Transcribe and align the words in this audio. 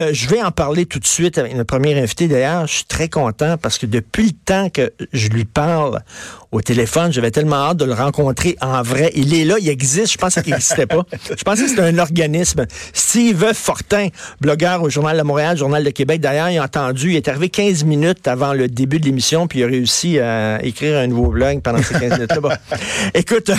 Euh, 0.00 0.10
je 0.12 0.28
vais 0.28 0.40
en 0.40 0.52
parler 0.52 0.86
tout 0.86 1.00
de 1.00 1.06
suite 1.08 1.38
avec 1.38 1.56
notre 1.56 1.66
premier 1.66 2.00
invité. 2.00 2.28
D'ailleurs, 2.28 2.68
je 2.68 2.74
suis 2.74 2.84
très 2.84 3.08
content 3.08 3.56
parce 3.58 3.78
que 3.78 3.86
depuis 3.86 4.26
le 4.26 4.30
temps 4.30 4.70
que 4.70 4.92
je 5.12 5.26
lui 5.26 5.44
parle 5.44 6.04
au 6.52 6.60
téléphone, 6.60 7.12
j'avais 7.12 7.32
tellement 7.32 7.56
hâte 7.56 7.78
de 7.78 7.84
le 7.84 7.94
rencontrer 7.94 8.56
en 8.60 8.80
vrai. 8.80 9.10
Il 9.16 9.34
est 9.34 9.44
là, 9.44 9.56
il 9.60 9.68
existe. 9.68 10.12
Je 10.12 10.18
pensais 10.18 10.40
qu'il 10.40 10.52
n'existait 10.52 10.86
pas. 10.86 11.02
Je 11.36 11.42
pensais 11.42 11.64
que 11.64 11.70
c'était 11.70 11.82
un 11.82 11.98
organisme. 11.98 12.64
Steve 12.92 13.52
Fortin, 13.54 14.10
blogueur 14.40 14.84
au 14.84 14.88
Journal 14.88 15.18
de 15.18 15.22
Montréal, 15.24 15.56
Journal 15.56 15.82
de 15.82 15.90
Québec. 15.90 16.20
D'ailleurs, 16.20 16.50
il 16.50 16.58
a 16.58 16.62
entendu, 16.62 17.10
il 17.10 17.16
est 17.16 17.26
arrivé 17.26 17.48
15 17.48 17.82
minutes 17.82 18.28
avant 18.28 18.52
le 18.52 18.68
début 18.68 19.00
de 19.00 19.04
l'émission, 19.04 19.48
puis 19.48 19.58
il 19.58 19.64
a 19.64 19.66
réussi 19.66 20.20
à 20.20 20.64
écrire 20.64 20.96
un 20.96 21.08
nouveau 21.08 21.30
blog 21.30 21.60
pendant 21.60 21.82
ces 21.82 21.98
15 21.98 22.12
minutes-là. 22.12 22.58
Écoute, 23.14 23.50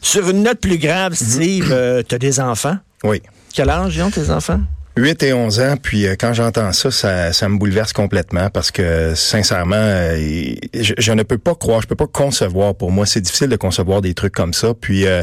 sur 0.00 0.30
une 0.30 0.42
note 0.42 0.58
plus 0.58 0.78
grave, 0.78 1.12
Steve, 1.12 1.68
euh, 1.70 2.02
tu 2.08 2.14
as 2.14 2.18
des 2.18 2.40
enfants? 2.40 2.78
Oui. 3.04 3.20
Quel 3.52 3.68
âge 3.68 4.00
ont 4.00 4.10
tes 4.10 4.30
enfants? 4.30 4.60
8 4.96 5.22
et 5.22 5.32
11 5.32 5.60
ans, 5.60 5.74
puis 5.82 6.06
euh, 6.06 6.16
quand 6.20 6.34
j'entends 6.34 6.72
ça, 6.72 6.90
ça, 6.90 7.32
ça 7.32 7.48
me 7.48 7.56
bouleverse 7.56 7.94
complètement 7.94 8.50
parce 8.50 8.70
que 8.70 9.14
sincèrement, 9.14 9.76
euh, 9.76 10.54
je, 10.74 10.92
je, 10.98 11.12
ne 11.12 11.22
peux 11.22 11.38
pas 11.38 11.54
croire, 11.54 11.80
je 11.80 11.86
peux 11.86 11.96
pas 11.96 12.06
concevoir. 12.06 12.74
Pour 12.74 12.92
moi, 12.92 13.06
c'est 13.06 13.22
difficile 13.22 13.48
de 13.48 13.56
concevoir 13.56 14.02
des 14.02 14.12
trucs 14.12 14.34
comme 14.34 14.52
ça. 14.52 14.74
Puis 14.78 15.06
euh, 15.06 15.22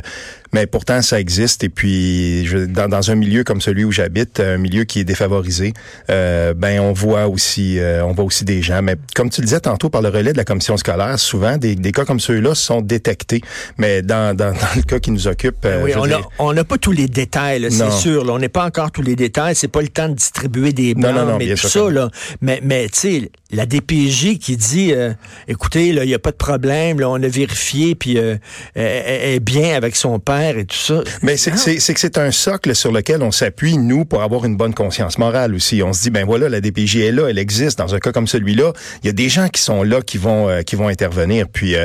mais 0.54 0.66
pourtant 0.66 1.02
ça 1.02 1.20
existe 1.20 1.64
et 1.64 1.70
puis 1.70 2.46
je, 2.46 2.58
dans, 2.58 2.88
dans, 2.88 3.12
un 3.12 3.16
milieu 3.16 3.44
comme 3.44 3.62
celui 3.62 3.84
où 3.84 3.92
j'habite, 3.92 4.40
un 4.40 4.58
milieu 4.58 4.84
qui 4.84 5.00
est 5.00 5.04
défavorisé, 5.04 5.74
euh, 6.10 6.54
ben 6.54 6.80
on 6.80 6.92
voit 6.92 7.28
aussi 7.28 7.80
euh, 7.80 8.04
on 8.04 8.14
voit 8.14 8.26
aussi 8.26 8.46
des 8.46 8.62
gens. 8.62 8.82
Mais 8.82 8.96
comme 9.16 9.30
tu 9.30 9.42
le 9.42 9.46
disais 9.46 9.60
tantôt 9.60 9.90
par 9.90 10.02
le 10.02 10.10
relais 10.10 10.34
de 10.34 10.38
la 10.38 10.46
commission 10.46 10.78
scolaire, 10.78 11.20
souvent 11.20 11.58
des, 11.58 11.76
des 11.76 11.92
cas 11.92 12.06
comme 12.06 12.20
ceux-là 12.20 12.56
sont 12.56 12.82
détectés. 12.82 13.42
Mais 13.78 14.02
dans, 14.02 14.36
dans, 14.36 14.52
dans 14.52 14.76
le 14.76 14.82
cas 14.82 15.00
qui 15.00 15.12
nous 15.12 15.28
occupe, 15.28 15.66
euh, 15.66 15.84
oui, 15.84 15.94
on 16.40 16.54
n'a 16.54 16.64
pas 16.64 16.78
tous 16.78 16.92
les 16.92 17.08
détails, 17.08 17.68
c'est 17.72 17.92
sûr. 17.92 18.26
Là, 18.26 18.34
on 18.34 18.40
n'est 18.40 18.50
pas 18.50 18.66
encore 18.66 18.92
tous 18.92 19.02
les 19.02 19.16
détails. 19.16 19.56
C'est 19.56 19.68
pas 19.68 19.82
le 19.82 19.88
temps 19.88 20.10
de 20.10 20.16
distribuer 20.16 20.74
des 20.74 20.94
blancs, 20.94 21.14
non, 21.14 21.26
non, 21.26 21.32
non, 21.34 21.38
mais 21.38 21.54
tout 21.56 21.68
ça 21.68 21.90
là. 21.90 22.10
Mais 22.42 22.60
mais 22.64 22.88
tu 22.90 23.00
sais 23.00 23.32
la 23.52 23.66
DPJ 23.66 24.38
qui 24.38 24.58
dit 24.58 24.94
euh, 24.94 25.14
écoutez 25.48 25.92
là 25.92 26.04
il 26.04 26.10
y 26.10 26.14
a 26.14 26.20
pas 26.20 26.32
de 26.32 26.36
problème 26.36 27.00
là 27.00 27.10
on 27.10 27.16
a 27.16 27.28
vérifié 27.28 27.96
puis 27.96 28.18
euh, 28.18 28.38
elle 28.76 29.36
est 29.36 29.40
bien 29.40 29.76
avec 29.76 29.96
son 29.96 30.20
père 30.20 30.39
et 30.42 30.66
tout 30.66 30.78
ça. 30.78 31.02
Mais 31.22 31.38
c'est 31.38 31.52
que 31.52 32.00
c'est 32.00 32.18
un 32.18 32.32
socle 32.32 32.76
sur 32.76 32.92
lequel 32.92 33.22
on 33.22 33.32
s'appuie 33.32 33.78
nous 33.78 34.06
pour 34.06 34.24
avoir 34.24 34.46
une 34.46 34.58
bonne 34.58 34.74
conscience 34.74 35.18
morale 35.18 35.54
aussi. 35.54 35.82
On 35.84 35.94
se 35.94 36.02
dit 36.02 36.10
ben 36.10 36.26
voilà 36.26 36.50
la 36.50 36.62
DPJ 36.62 36.98
est 36.98 37.12
là, 37.12 37.28
elle 37.30 37.40
existe 37.40 37.78
dans 37.78 37.96
un 37.96 38.00
cas 38.00 38.12
comme 38.12 38.28
celui-là, 38.28 38.74
il 39.04 39.08
y 39.08 39.10
a 39.10 39.14
des 39.14 39.30
gens 39.30 39.50
qui 39.50 39.62
sont 39.62 39.84
là 39.84 40.02
qui 40.02 40.18
vont 40.18 40.50
euh, 40.50 40.62
qui 40.62 40.76
vont 40.76 40.88
intervenir 40.88 41.48
puis 41.52 41.76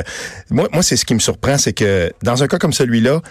moi 0.49 0.67
moi 0.71 0.83
c'est 0.83 0.97
ce 0.97 1.05
qui 1.05 1.13
me 1.13 1.19
surprend 1.19 1.57
c'est 1.57 1.73
que 1.73 2.11
dans 2.23 2.43
un 2.43 2.47
cas 2.47 2.57
comme 2.57 2.73
celui-là 2.73 3.21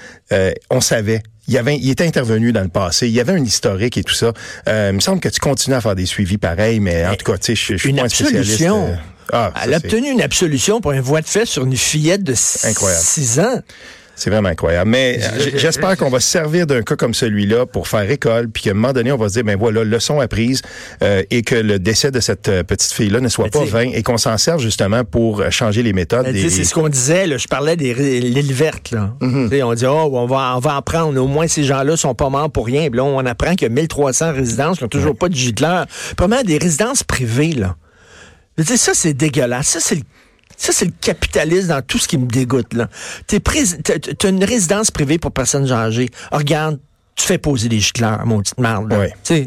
on 0.70 0.80
savait 0.80 1.22
il, 1.48 1.58
avait, 1.58 1.76
il 1.76 1.90
était 1.90 2.06
intervenu 2.06 2.52
dans 2.52 2.62
le 2.62 2.68
passé, 2.68 3.08
il 3.08 3.12
y 3.12 3.20
avait 3.20 3.32
un 3.32 3.44
historique 3.44 3.96
et 3.96 4.02
tout 4.02 4.14
ça. 4.14 4.32
Euh, 4.68 4.88
il 4.92 4.96
me 4.96 5.00
semble 5.00 5.20
que 5.20 5.28
tu 5.28 5.40
continues 5.40 5.76
à 5.76 5.80
faire 5.80 5.94
des 5.94 6.06
suivis 6.06 6.38
pareils, 6.38 6.80
mais 6.80 7.06
en 7.06 7.14
tout 7.14 7.30
cas, 7.30 7.38
tu 7.38 7.46
sais, 7.46 7.54
je, 7.54 7.76
je 7.76 7.82
suis 7.82 7.92
pas 7.92 8.02
un 8.02 8.08
spécialiste. 8.08 8.62
Euh, 8.62 8.94
ah, 9.32 9.52
Elle 9.62 9.74
a 9.74 9.78
obtenu 9.78 10.10
une 10.10 10.22
absolution 10.22 10.80
pour 10.80 10.92
un 10.92 11.00
voie 11.00 11.20
de 11.20 11.26
fait 11.26 11.46
sur 11.46 11.64
une 11.64 11.76
fillette 11.76 12.22
de 12.22 12.34
6 12.34 13.40
ans. 13.40 13.60
C'est 14.16 14.30
vraiment 14.30 14.48
incroyable. 14.48 14.90
Mais 14.90 15.20
j'espère 15.56 15.96
qu'on 15.96 16.10
va 16.10 16.20
se 16.20 16.28
servir 16.28 16.66
d'un 16.66 16.82
cas 16.82 16.96
comme 16.96 17.14
celui-là 17.14 17.66
pour 17.66 17.88
faire 17.88 18.08
école, 18.10 18.48
puis 18.48 18.64
qu'à 18.64 18.70
un 18.70 18.74
moment 18.74 18.92
donné, 18.92 19.12
on 19.12 19.16
va 19.16 19.28
se 19.28 19.34
dire, 19.34 19.44
ben 19.44 19.56
voilà, 19.58 19.84
leçon 19.84 20.20
apprise, 20.20 20.62
euh, 21.02 21.22
et 21.30 21.42
que 21.42 21.54
le 21.54 21.78
décès 21.78 22.10
de 22.10 22.20
cette 22.20 22.48
euh, 22.48 22.62
petite 22.62 22.92
fille-là 22.92 23.20
ne 23.20 23.28
soit 23.28 23.48
pas 23.48 23.64
vain, 23.64 23.90
et 23.92 24.02
qu'on 24.02 24.18
s'en 24.18 24.38
serve 24.38 24.60
justement 24.60 25.04
pour 25.04 25.40
euh, 25.40 25.50
changer 25.50 25.82
les 25.82 25.92
méthodes. 25.92 26.26
C'est 26.34 26.64
ce 26.64 26.74
qu'on 26.74 26.88
disait, 26.88 27.26
là, 27.26 27.38
je 27.38 27.48
parlais 27.48 27.76
des 27.76 27.94
l'île 27.94 28.52
verte. 28.52 28.90
Là. 28.90 29.14
Mm-hmm. 29.20 29.62
On 29.64 29.74
dit, 29.74 29.86
oh, 29.86 30.10
on 30.12 30.26
va, 30.26 30.54
on 30.56 30.60
va 30.60 30.76
apprendre, 30.76 31.20
au 31.20 31.26
moins 31.26 31.48
ces 31.48 31.64
gens-là 31.64 31.96
sont 31.96 32.14
pas 32.14 32.28
morts 32.28 32.50
pour 32.50 32.66
rien. 32.66 32.88
Puis 32.88 32.98
là, 32.98 33.04
on 33.04 33.24
apprend 33.26 33.54
qu'il 33.54 33.62
y 33.62 33.70
a 33.70 33.74
1300 33.74 34.32
résidences 34.32 34.78
qui 34.78 34.84
n'ont 34.84 34.88
toujours 34.88 35.16
pas 35.16 35.28
de 35.28 35.36
Hitler. 35.36 35.82
Premièrement, 36.16 36.44
des 36.44 36.58
résidences 36.58 37.02
privées, 37.02 37.52
là. 37.52 37.76
Je 38.56 38.62
ça, 38.76 38.92
c'est 38.94 39.14
dégueulasse. 39.14 39.66
Ça, 39.66 39.80
c'est 39.80 39.96
le 39.96 40.02
ça, 40.56 40.72
c'est 40.72 40.84
le 40.86 40.92
capitalisme 41.00 41.68
dans 41.68 41.82
tout 41.82 41.98
ce 41.98 42.08
qui 42.08 42.18
me 42.18 42.26
dégoûte. 42.26 42.74
là. 42.74 42.88
Tu 43.26 43.36
as 43.36 44.28
une 44.28 44.44
résidence 44.44 44.90
privée 44.90 45.18
pour 45.18 45.32
personnes 45.32 45.70
âgées. 45.70 46.10
regarde, 46.32 46.78
tu 47.16 47.26
fais 47.26 47.38
poser 47.38 47.68
des 47.68 47.78
gicleurs, 47.78 48.24
mon 48.26 48.40
petite 48.40 48.58
marde. 48.58 48.92
Oui. 48.98 49.06
Tu 49.24 49.46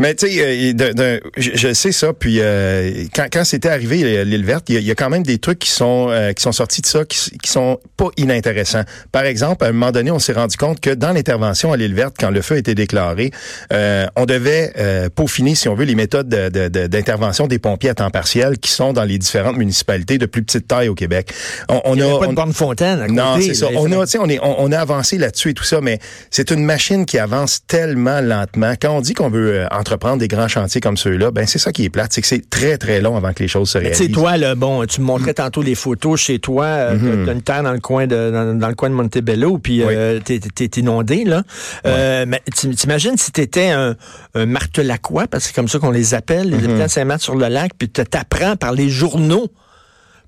mais 0.00 0.14
tu 0.14 0.28
sais, 0.28 0.74
euh, 0.80 1.20
je, 1.36 1.74
sais 1.74 1.92
ça. 1.92 2.14
Puis 2.14 2.38
euh, 2.40 3.04
quand, 3.14 3.26
quand 3.30 3.44
c'était 3.44 3.68
arrivé 3.68 4.24
l'île 4.24 4.44
verte, 4.46 4.70
il 4.70 4.80
y, 4.80 4.90
a 4.90 4.94
quand 4.94 5.10
même 5.10 5.22
des 5.22 5.36
trucs 5.36 5.58
qui 5.58 5.68
sont 5.68 6.08
euh, 6.10 6.32
qui 6.32 6.42
sont 6.42 6.52
sortis 6.52 6.80
de 6.80 6.86
ça 6.86 7.04
qui, 7.04 7.38
qui 7.38 7.50
sont 7.50 7.78
pas 7.98 8.08
inintéressants. 8.16 8.84
Par 9.12 9.24
exemple, 9.24 9.62
à 9.62 9.68
un 9.68 9.72
moment 9.72 9.92
donné, 9.92 10.10
on 10.10 10.18
s'est 10.18 10.32
rendu 10.32 10.56
compte 10.56 10.80
que 10.80 10.88
dans 10.88 11.12
l'intervention 11.12 11.72
à 11.74 11.76
l'île 11.76 11.94
verte, 11.94 12.16
quand 12.18 12.30
le 12.30 12.40
feu 12.40 12.54
a 12.54 12.58
été 12.58 12.74
déclaré, 12.74 13.30
on 13.70 14.24
devait 14.24 14.72
peaufiner, 15.14 15.54
si 15.54 15.68
on 15.68 15.74
veut, 15.74 15.84
les 15.84 15.94
méthodes 15.94 16.28
d'intervention 16.28 17.46
des 17.46 17.58
pompiers 17.58 17.90
à 17.90 17.94
temps 17.94 18.10
partiel 18.10 18.58
qui 18.58 18.70
sont 18.70 18.94
dans 18.94 19.04
les 19.04 19.18
différentes 19.18 19.58
municipalités 19.58 20.16
de 20.16 20.24
plus 20.24 20.42
petite 20.42 20.66
taille 20.66 20.88
au 20.88 20.94
Québec. 20.94 21.32
On, 21.68 21.82
on 21.84 21.94
il 21.94 22.02
a, 22.02 22.18
pas 22.18 22.26
de 22.26 22.34
borne 22.34 22.54
fontaine. 22.54 23.00
À 23.00 23.06
côté, 23.06 23.12
non, 23.12 23.36
c'est 23.38 23.54
ça. 23.54 23.66
On 23.74 23.92
a, 23.92 23.96
on, 23.96 24.28
est, 24.28 24.38
on, 24.40 24.62
on, 24.62 24.72
a 24.72 24.78
avancé 24.78 25.18
là-dessus 25.18 25.50
et 25.50 25.54
tout 25.54 25.64
ça, 25.64 25.80
mais 25.82 25.98
c'est 26.30 26.50
une 26.50 26.64
machine 26.64 27.04
qui 27.04 27.18
avance 27.18 27.60
tellement 27.66 28.22
lentement. 28.22 28.72
Quand 28.80 28.96
on 28.96 29.00
dit 29.02 29.12
qu'on 29.12 29.28
veut 29.28 29.66
entreprendre 29.90 30.18
des 30.18 30.28
grands 30.28 30.46
chantiers 30.46 30.80
comme 30.80 30.96
ceux-là, 30.96 31.32
ben 31.32 31.46
c'est 31.46 31.58
ça 31.58 31.72
qui 31.72 31.84
est 31.84 31.90
plate, 31.90 32.12
c'est 32.12 32.20
que 32.20 32.26
c'est 32.28 32.48
très 32.48 32.78
très 32.78 33.00
long 33.00 33.16
avant 33.16 33.32
que 33.32 33.42
les 33.42 33.48
choses 33.48 33.70
se 33.70 33.78
réalisent. 33.78 33.98
Sais 33.98 34.08
toi 34.08 34.36
là, 34.36 34.54
bon, 34.54 34.84
tu 34.86 35.00
me 35.00 35.06
montrais 35.06 35.34
tantôt 35.34 35.62
les 35.62 35.74
photos 35.74 36.20
chez 36.20 36.38
toi, 36.38 36.64
euh, 36.64 36.94
mm 36.96 37.30
une 37.30 37.42
terre 37.42 37.62
dans 37.62 37.72
le 37.72 37.80
coin 37.80 38.06
de 38.06 38.54
dans, 38.54 38.68
le 38.68 38.74
coin 38.74 38.88
de 38.88 38.94
Montebello, 38.94 39.58
puis 39.58 39.82
euh, 39.82 40.20
t'es 40.20 40.64
inondé 40.76 41.24
là. 41.24 41.42
Euh, 41.86 42.24
mais 42.26 42.40
t'imagines 42.76 43.16
si 43.16 43.32
t'étais 43.32 43.70
un, 43.70 43.96
un 44.34 44.46
martelaquois, 44.46 45.26
parce 45.26 45.44
que 45.44 45.48
c'est 45.48 45.54
comme 45.54 45.68
ça 45.68 45.78
qu'on 45.78 45.90
les 45.90 46.14
appelle, 46.14 46.50
les 46.50 46.56
mm-hmm. 46.56 46.64
habitants 46.64 46.84
de 46.84 46.90
Saint-Marc 46.90 47.22
sur 47.22 47.34
le 47.34 47.48
lac, 47.48 47.72
puis 47.76 47.88
tu 47.88 48.04
t'apprends 48.04 48.56
par 48.56 48.72
les 48.72 48.88
journaux 48.88 49.48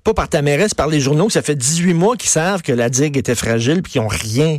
pas 0.03 0.13
par 0.13 0.27
ta 0.27 0.41
mairesse, 0.41 0.73
par 0.73 0.87
les 0.87 0.99
journaux, 0.99 1.27
que 1.27 1.33
ça 1.33 1.41
fait 1.41 1.55
18 1.55 1.93
mois 1.93 2.17
qu'ils 2.17 2.29
savent 2.29 2.61
que 2.61 2.73
la 2.73 2.89
digue 2.89 3.15
était 3.17 3.35
fragile 3.35 3.81
puis 3.81 3.93
qu'ils 3.93 4.01
n'ont 4.01 4.09
rien 4.09 4.57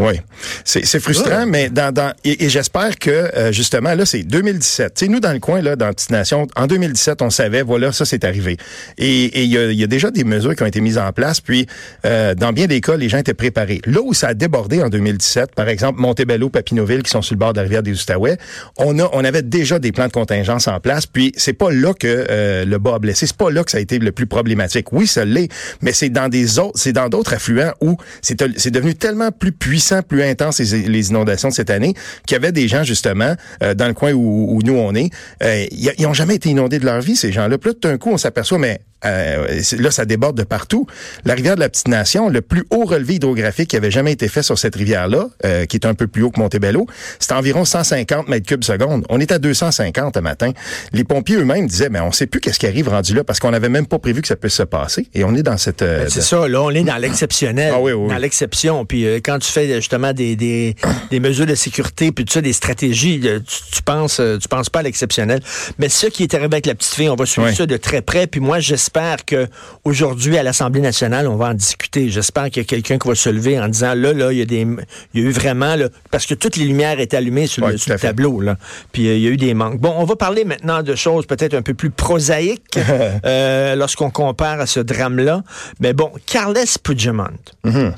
Oui, 0.00 0.20
c'est 0.64 1.00
frustrant, 1.00 1.44
mais 1.44 1.70
dans, 1.70 1.92
dans 1.92 2.12
et, 2.22 2.48
j'espère 2.48 3.00
que 3.00 3.10
euh, 3.10 3.50
justement 3.50 3.94
là 3.94 4.06
c'est 4.06 4.22
2017. 4.22 4.94
Tu 4.94 5.04
sais 5.04 5.10
nous 5.10 5.18
dans 5.18 5.32
le 5.32 5.40
coin 5.40 5.60
là 5.60 5.74
dans 5.74 5.92
Petite 5.92 6.10
Nation, 6.10 6.46
en 6.54 6.68
2017 6.68 7.20
on 7.20 7.30
savait 7.30 7.62
voilà 7.62 7.90
ça 7.90 8.04
c'est 8.04 8.24
arrivé 8.24 8.58
et 8.96 9.42
il 9.42 9.50
y 9.50 9.58
a, 9.58 9.72
y 9.72 9.82
a, 9.82 9.88
déjà 9.88 10.12
des 10.12 10.22
mesures 10.22 10.54
qui 10.54 10.62
ont 10.62 10.66
été 10.66 10.80
mises 10.80 10.98
en 10.98 11.10
place 11.12 11.40
puis 11.40 11.66
euh, 12.06 12.36
dans 12.36 12.52
bien 12.52 12.68
des 12.68 12.80
cas 12.80 12.96
les 12.96 13.08
gens 13.08 13.18
étaient 13.18 13.34
préparés. 13.34 13.80
Là 13.86 14.00
où 14.00 14.14
ça 14.14 14.28
a 14.28 14.34
débordé 14.34 14.80
en 14.84 14.88
2017, 14.88 15.56
par 15.56 15.68
exemple 15.68 16.00
Montebello, 16.00 16.48
Papineauville 16.48 17.02
qui 17.02 17.10
sont 17.10 17.22
sur 17.22 17.34
le 17.34 17.40
bord 17.40 17.52
de 17.52 17.58
la 17.58 17.64
rivière 17.64 17.82
des 17.82 18.00
Outaouais, 18.00 18.38
on 18.76 19.00
a 19.00 19.10
on 19.12 19.24
avait 19.24 19.42
déjà 19.42 19.80
des 19.80 19.90
plans 19.90 20.06
de 20.06 20.12
contingence 20.12 20.68
en 20.68 20.78
place 20.78 21.06
puis 21.06 21.32
c'est 21.36 21.54
pas 21.54 21.72
là 21.72 21.92
que 21.92 22.06
euh, 22.30 22.64
le 22.64 22.78
bas 22.78 22.94
a 22.94 22.98
blessé, 23.00 23.26
c'est 23.26 23.36
pas 23.36 23.50
là 23.50 23.64
que 23.64 23.72
ça 23.72 23.78
a 23.78 23.80
été 23.80 23.98
le 23.98 24.12
plus 24.12 24.26
problématique. 24.26 24.92
Oui 24.92 25.08
ça 25.08 25.24
l'est, 25.24 25.50
mais 25.82 25.92
c'est 25.92 26.10
dans 26.10 26.28
des 26.28 26.60
autres 26.60 26.78
c'est 26.78 26.92
dans 26.92 27.08
d'autres 27.08 27.34
affluents 27.34 27.72
où 27.80 27.96
c'est 28.22 28.38
c'est 28.58 28.70
devenu 28.70 28.94
tellement 28.94 29.17
plus 29.30 29.52
puissant 29.52 30.02
plus 30.02 30.22
intense 30.22 30.58
les, 30.58 31.10
inondations 31.10 31.48
de 31.48 31.54
cette 31.54 31.70
année, 31.70 31.94
qu'il 32.26 32.34
y 32.34 32.36
avait 32.36 32.52
des 32.52 32.68
gens 32.68 32.82
justement 32.82 33.34
euh, 33.62 33.74
dans 33.74 33.88
le 33.88 33.94
coin 33.94 34.12
où, 34.12 34.60
nous 34.64 34.74
on 34.74 34.94
est, 34.94 35.10
euh, 35.42 35.66
ils 35.70 36.02
n'ont 36.02 36.14
jamais 36.14 36.36
été 36.36 36.50
inondés 36.50 36.78
de 36.78 36.84
leur 36.84 37.00
vie 37.00 37.16
ces 37.16 37.32
gens-là. 37.32 37.58
Puis 37.58 37.72
d'un 37.80 37.98
coup, 37.98 38.10
on 38.10 38.18
s'aperçoit, 38.18 38.58
mais 38.58 38.80
euh, 39.04 39.60
là, 39.78 39.90
ça 39.90 40.04
déborde 40.04 40.36
de 40.36 40.42
partout. 40.42 40.86
La 41.24 41.34
rivière 41.34 41.54
de 41.54 41.60
la 41.60 41.68
Petite 41.68 41.88
Nation, 41.88 42.28
le 42.28 42.40
plus 42.40 42.64
haut 42.70 42.84
relevé 42.84 43.14
hydrographique 43.14 43.70
qui 43.70 43.76
avait 43.76 43.90
jamais 43.90 44.12
été 44.12 44.28
fait 44.28 44.42
sur 44.42 44.58
cette 44.58 44.74
rivière-là, 44.74 45.28
euh, 45.44 45.66
qui 45.66 45.76
est 45.76 45.86
un 45.86 45.94
peu 45.94 46.08
plus 46.08 46.24
haut 46.24 46.30
que 46.30 46.40
Montebello, 46.40 46.86
c'est 47.20 47.32
environ 47.32 47.64
150 47.64 48.28
mètres 48.28 48.46
cubes 48.46 48.64
seconde. 48.64 49.04
On 49.08 49.20
est 49.20 49.30
à 49.30 49.38
250 49.38 50.16
un 50.16 50.20
matin. 50.20 50.50
Les 50.92 51.04
pompiers 51.04 51.36
eux-mêmes 51.36 51.66
disaient, 51.66 51.90
mais 51.90 52.00
on 52.00 52.10
sait 52.10 52.26
plus 52.26 52.40
qu'est-ce 52.40 52.58
qui 52.58 52.66
arrive 52.66 52.88
rendu 52.88 53.14
là 53.14 53.22
parce 53.22 53.38
qu'on 53.38 53.52
n'avait 53.52 53.68
même 53.68 53.86
pas 53.86 53.98
prévu 53.98 54.20
que 54.20 54.28
ça 54.28 54.36
puisse 54.36 54.54
se 54.54 54.64
passer. 54.64 55.06
Et 55.14 55.22
on 55.22 55.34
est 55.34 55.42
dans 55.42 55.58
cette. 55.58 55.82
Euh, 55.82 56.00
ben, 56.00 56.08
c'est 56.10 56.20
ça. 56.20 56.48
Là, 56.48 56.62
on 56.62 56.70
est 56.70 56.82
dans 56.82 56.96
l'exceptionnel. 56.96 57.72
Ah, 57.74 57.80
oui, 57.80 57.92
oui. 57.92 58.08
Dans 58.08 58.18
l'exception. 58.18 58.84
Puis 58.84 59.04
quand 59.22 59.38
tu 59.38 59.50
fais 59.50 59.76
justement 59.76 60.12
des, 60.12 60.34
des, 60.34 60.74
des, 61.10 61.20
mesures 61.20 61.46
de 61.46 61.54
sécurité, 61.54 62.10
puis 62.10 62.24
tout 62.24 62.32
ça, 62.32 62.40
des 62.40 62.52
stratégies, 62.52 63.20
tu, 63.20 63.82
penses, 63.82 64.20
tu 64.40 64.48
penses 64.48 64.70
pas 64.70 64.80
à 64.80 64.82
l'exceptionnel. 64.82 65.40
Mais 65.78 65.88
ce 65.88 66.06
qui 66.06 66.24
est 66.24 66.34
arrivé 66.34 66.54
avec 66.54 66.66
la 66.66 66.74
petite 66.74 66.94
fille, 66.94 67.08
on 67.08 67.16
va 67.16 67.26
suivre 67.26 67.50
ça 67.50 67.66
de 67.66 67.76
très 67.76 68.02
près. 68.02 68.26
Puis 68.26 68.40
moi, 68.40 68.58
j'espère 68.58 68.87
j'espère 68.88 69.26
que 69.26 69.46
aujourd'hui 69.84 70.38
à 70.38 70.42
l'Assemblée 70.42 70.80
nationale, 70.80 71.28
on 71.28 71.36
va 71.36 71.48
en 71.48 71.54
discuter. 71.54 72.08
J'espère 72.08 72.44
qu'il 72.44 72.62
y 72.62 72.64
a 72.64 72.64
quelqu'un 72.64 72.96
qui 72.96 73.06
va 73.06 73.14
se 73.14 73.28
lever 73.28 73.60
en 73.60 73.68
disant 73.68 73.92
là, 73.94 74.14
là, 74.14 74.32
il 74.32 74.38
y 74.38 74.42
a 74.42 74.46
des, 74.46 74.66
il 75.12 75.22
y 75.22 75.26
a 75.26 75.28
eu 75.28 75.30
vraiment 75.30 75.76
là, 75.76 75.88
parce 76.10 76.24
que 76.24 76.32
toutes 76.32 76.56
les 76.56 76.64
lumières 76.64 76.98
étaient 76.98 77.18
allumées 77.18 77.46
sur, 77.46 77.66
le, 77.66 77.76
tableau 77.98 78.40
là. 78.40 78.56
Puis 78.92 79.06
euh, 79.08 79.16
il 79.16 79.22
y 79.22 79.26
a 79.26 79.30
eu 79.30 79.36
des 79.36 79.52
manques. 79.52 79.78
Bon, 79.78 79.94
on 79.98 80.04
va 80.04 80.16
parler 80.16 80.46
maintenant 80.46 80.82
de 80.82 80.94
choses 80.94 81.26
peut-être 81.26 81.52
un 81.52 81.60
peu 81.60 81.74
plus 81.74 81.90
prosaïques 81.90 82.78
euh, 83.26 83.74
lorsqu'on 83.74 84.10
compare 84.10 84.58
à 84.58 84.66
ce 84.66 84.80
drame-là. 84.80 85.42
Mais 85.80 85.92
bon, 85.92 86.10
Carles 86.24 86.56
Puigdemont. 86.82 87.28
Mm-hmm. 87.66 87.92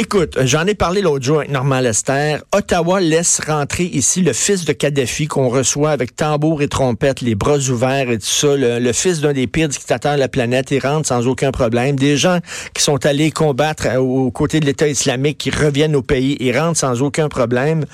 Écoute, 0.00 0.38
j'en 0.44 0.64
ai 0.64 0.76
parlé 0.76 1.00
l'autre 1.00 1.24
jour 1.24 1.38
avec 1.38 1.50
Normand 1.50 1.80
Lester. 1.80 2.36
Ottawa 2.52 3.00
laisse 3.00 3.40
rentrer 3.44 3.82
ici 3.82 4.22
le 4.22 4.32
fils 4.32 4.64
de 4.64 4.72
Kadhafi 4.72 5.26
qu'on 5.26 5.48
reçoit 5.48 5.90
avec 5.90 6.14
tambour 6.14 6.62
et 6.62 6.68
trompette, 6.68 7.20
les 7.20 7.34
bras 7.34 7.58
ouverts 7.58 8.08
et 8.08 8.18
tout 8.18 8.24
ça. 8.24 8.54
Le, 8.56 8.92
fils 8.92 9.20
d'un 9.20 9.32
des 9.32 9.48
pires 9.48 9.66
dictateurs 9.68 10.14
de 10.14 10.20
la 10.20 10.28
planète, 10.28 10.70
il 10.70 10.78
rentre 10.78 11.08
sans 11.08 11.26
aucun 11.26 11.50
problème. 11.50 11.96
Des 11.96 12.16
gens 12.16 12.38
qui 12.74 12.82
sont 12.84 13.04
allés 13.06 13.32
combattre 13.32 13.88
euh, 13.88 13.98
aux 13.98 14.30
côtés 14.30 14.60
de 14.60 14.66
l'État 14.66 14.86
islamique, 14.86 15.38
qui 15.38 15.50
reviennent 15.50 15.96
au 15.96 16.02
pays, 16.02 16.36
ils 16.38 16.56
rentrent 16.56 16.78
sans 16.78 17.02
aucun 17.02 17.28
problème. 17.28 17.84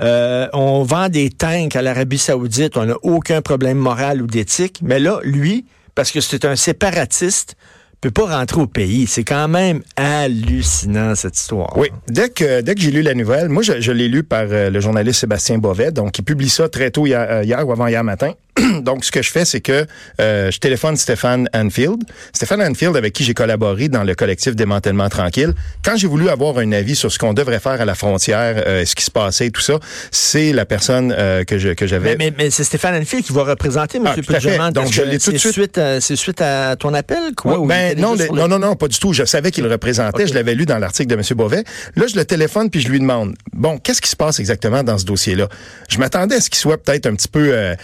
Euh, 0.00 0.48
on 0.54 0.82
vend 0.82 1.10
des 1.10 1.30
tanks 1.30 1.76
à 1.76 1.82
l'Arabie 1.82 2.18
saoudite, 2.18 2.76
on 2.76 2.86
n'a 2.86 2.96
aucun 3.02 3.40
problème 3.40 3.78
moral 3.78 4.20
ou 4.20 4.26
d'éthique. 4.26 4.80
Mais 4.82 4.98
là, 4.98 5.20
lui, 5.22 5.64
parce 5.94 6.10
que 6.10 6.20
c'est 6.20 6.44
un 6.44 6.56
séparatiste, 6.56 7.54
peut 8.02 8.10
pas 8.10 8.36
rentrer 8.36 8.60
au 8.60 8.66
pays. 8.66 9.06
C'est 9.06 9.22
quand 9.22 9.48
même 9.48 9.80
hallucinant, 9.96 11.14
cette 11.14 11.36
histoire. 11.36 11.72
Oui. 11.78 11.88
Dès 12.08 12.28
que, 12.28 12.60
dès 12.60 12.74
que 12.74 12.80
j'ai 12.80 12.90
lu 12.90 13.00
la 13.00 13.14
nouvelle, 13.14 13.48
moi, 13.48 13.62
je, 13.62 13.92
l'ai 13.92 14.08
lu 14.08 14.24
par 14.24 14.44
euh, 14.50 14.70
le 14.70 14.80
journaliste 14.80 15.20
Sébastien 15.20 15.58
Bovet, 15.58 15.92
donc 15.92 16.18
il 16.18 16.22
publie 16.22 16.48
ça 16.48 16.68
très 16.68 16.90
tôt 16.90 17.06
hier, 17.06 17.24
euh, 17.30 17.44
hier 17.44 17.66
ou 17.66 17.70
avant-hier 17.70 18.02
matin. 18.02 18.32
Donc, 18.82 19.04
ce 19.04 19.10
que 19.10 19.22
je 19.22 19.30
fais, 19.30 19.44
c'est 19.44 19.60
que 19.60 19.86
euh, 20.20 20.50
je 20.50 20.58
téléphone 20.58 20.96
Stéphane 20.96 21.48
Anfield. 21.54 22.02
Stéphane 22.32 22.60
Anfield, 22.60 22.96
avec 22.96 23.14
qui 23.14 23.24
j'ai 23.24 23.32
collaboré 23.34 23.88
dans 23.88 24.04
le 24.04 24.14
collectif 24.14 24.54
Démantèlement 24.54 25.08
Tranquille. 25.08 25.54
Quand 25.82 25.96
j'ai 25.96 26.06
voulu 26.06 26.28
avoir 26.28 26.58
un 26.58 26.72
avis 26.72 26.94
sur 26.94 27.10
ce 27.10 27.18
qu'on 27.18 27.32
devrait 27.32 27.60
faire 27.60 27.80
à 27.80 27.84
la 27.84 27.94
frontière, 27.94 28.62
euh, 28.66 28.84
ce 28.84 28.94
qui 28.94 29.04
se 29.04 29.10
passait, 29.10 29.50
tout 29.50 29.62
ça, 29.62 29.78
c'est 30.10 30.52
la 30.52 30.66
personne 30.66 31.14
euh, 31.16 31.44
que 31.44 31.56
je 31.56 31.70
que 31.70 31.86
j'avais. 31.86 32.16
Mais, 32.16 32.32
mais, 32.36 32.50
c'est 32.50 32.64
Stéphane 32.64 33.00
Anfield 33.00 33.24
qui 33.24 33.32
va 33.32 33.44
représenter 33.44 33.98
M. 33.98 34.04
Ah, 34.06 34.70
Donc, 34.70 34.92
je 34.92 35.02
l'ai 35.02 35.18
tout 35.18 35.32
de 35.32 35.38
suite. 35.38 35.52
Suite 35.52 35.80
c'est 36.00 36.16
suite 36.16 36.40
à 36.40 36.76
ton 36.76 36.92
appel, 36.94 37.34
quoi? 37.36 37.58
ben, 37.66 37.98
non, 37.98 38.16
non, 38.32 38.48
non, 38.48 38.58
non, 38.58 38.76
pas 38.76 38.88
du 38.88 38.98
tout. 38.98 39.12
Je 39.12 39.24
savais 39.24 39.50
qu'il 39.50 39.64
le 39.64 39.70
représentait. 39.70 40.26
Je 40.26 40.34
l'avais 40.34 40.54
lu 40.54 40.66
dans 40.66 40.78
l'article 40.78 41.08
de 41.08 41.14
M. 41.14 41.22
Bovet. 41.36 41.64
Là, 41.96 42.06
je 42.06 42.16
le 42.16 42.24
téléphone 42.24 42.68
puis 42.68 42.80
je 42.80 42.88
lui 42.88 43.00
demande, 43.00 43.34
bon, 43.52 43.78
qu'est-ce 43.78 44.02
qui 44.02 44.10
se 44.10 44.16
passe 44.16 44.40
exactement 44.40 44.82
dans 44.82 44.98
ce 44.98 45.04
dossier-là? 45.04 45.48
Je 45.88 45.98
m'attendais 45.98 46.36
à 46.36 46.40
ce 46.40 46.50
qu'il 46.50 46.58
soit 46.58 46.78
peut-être 46.82 47.06
un 47.06 47.14
petit 47.14 47.28
peu, 47.28 47.74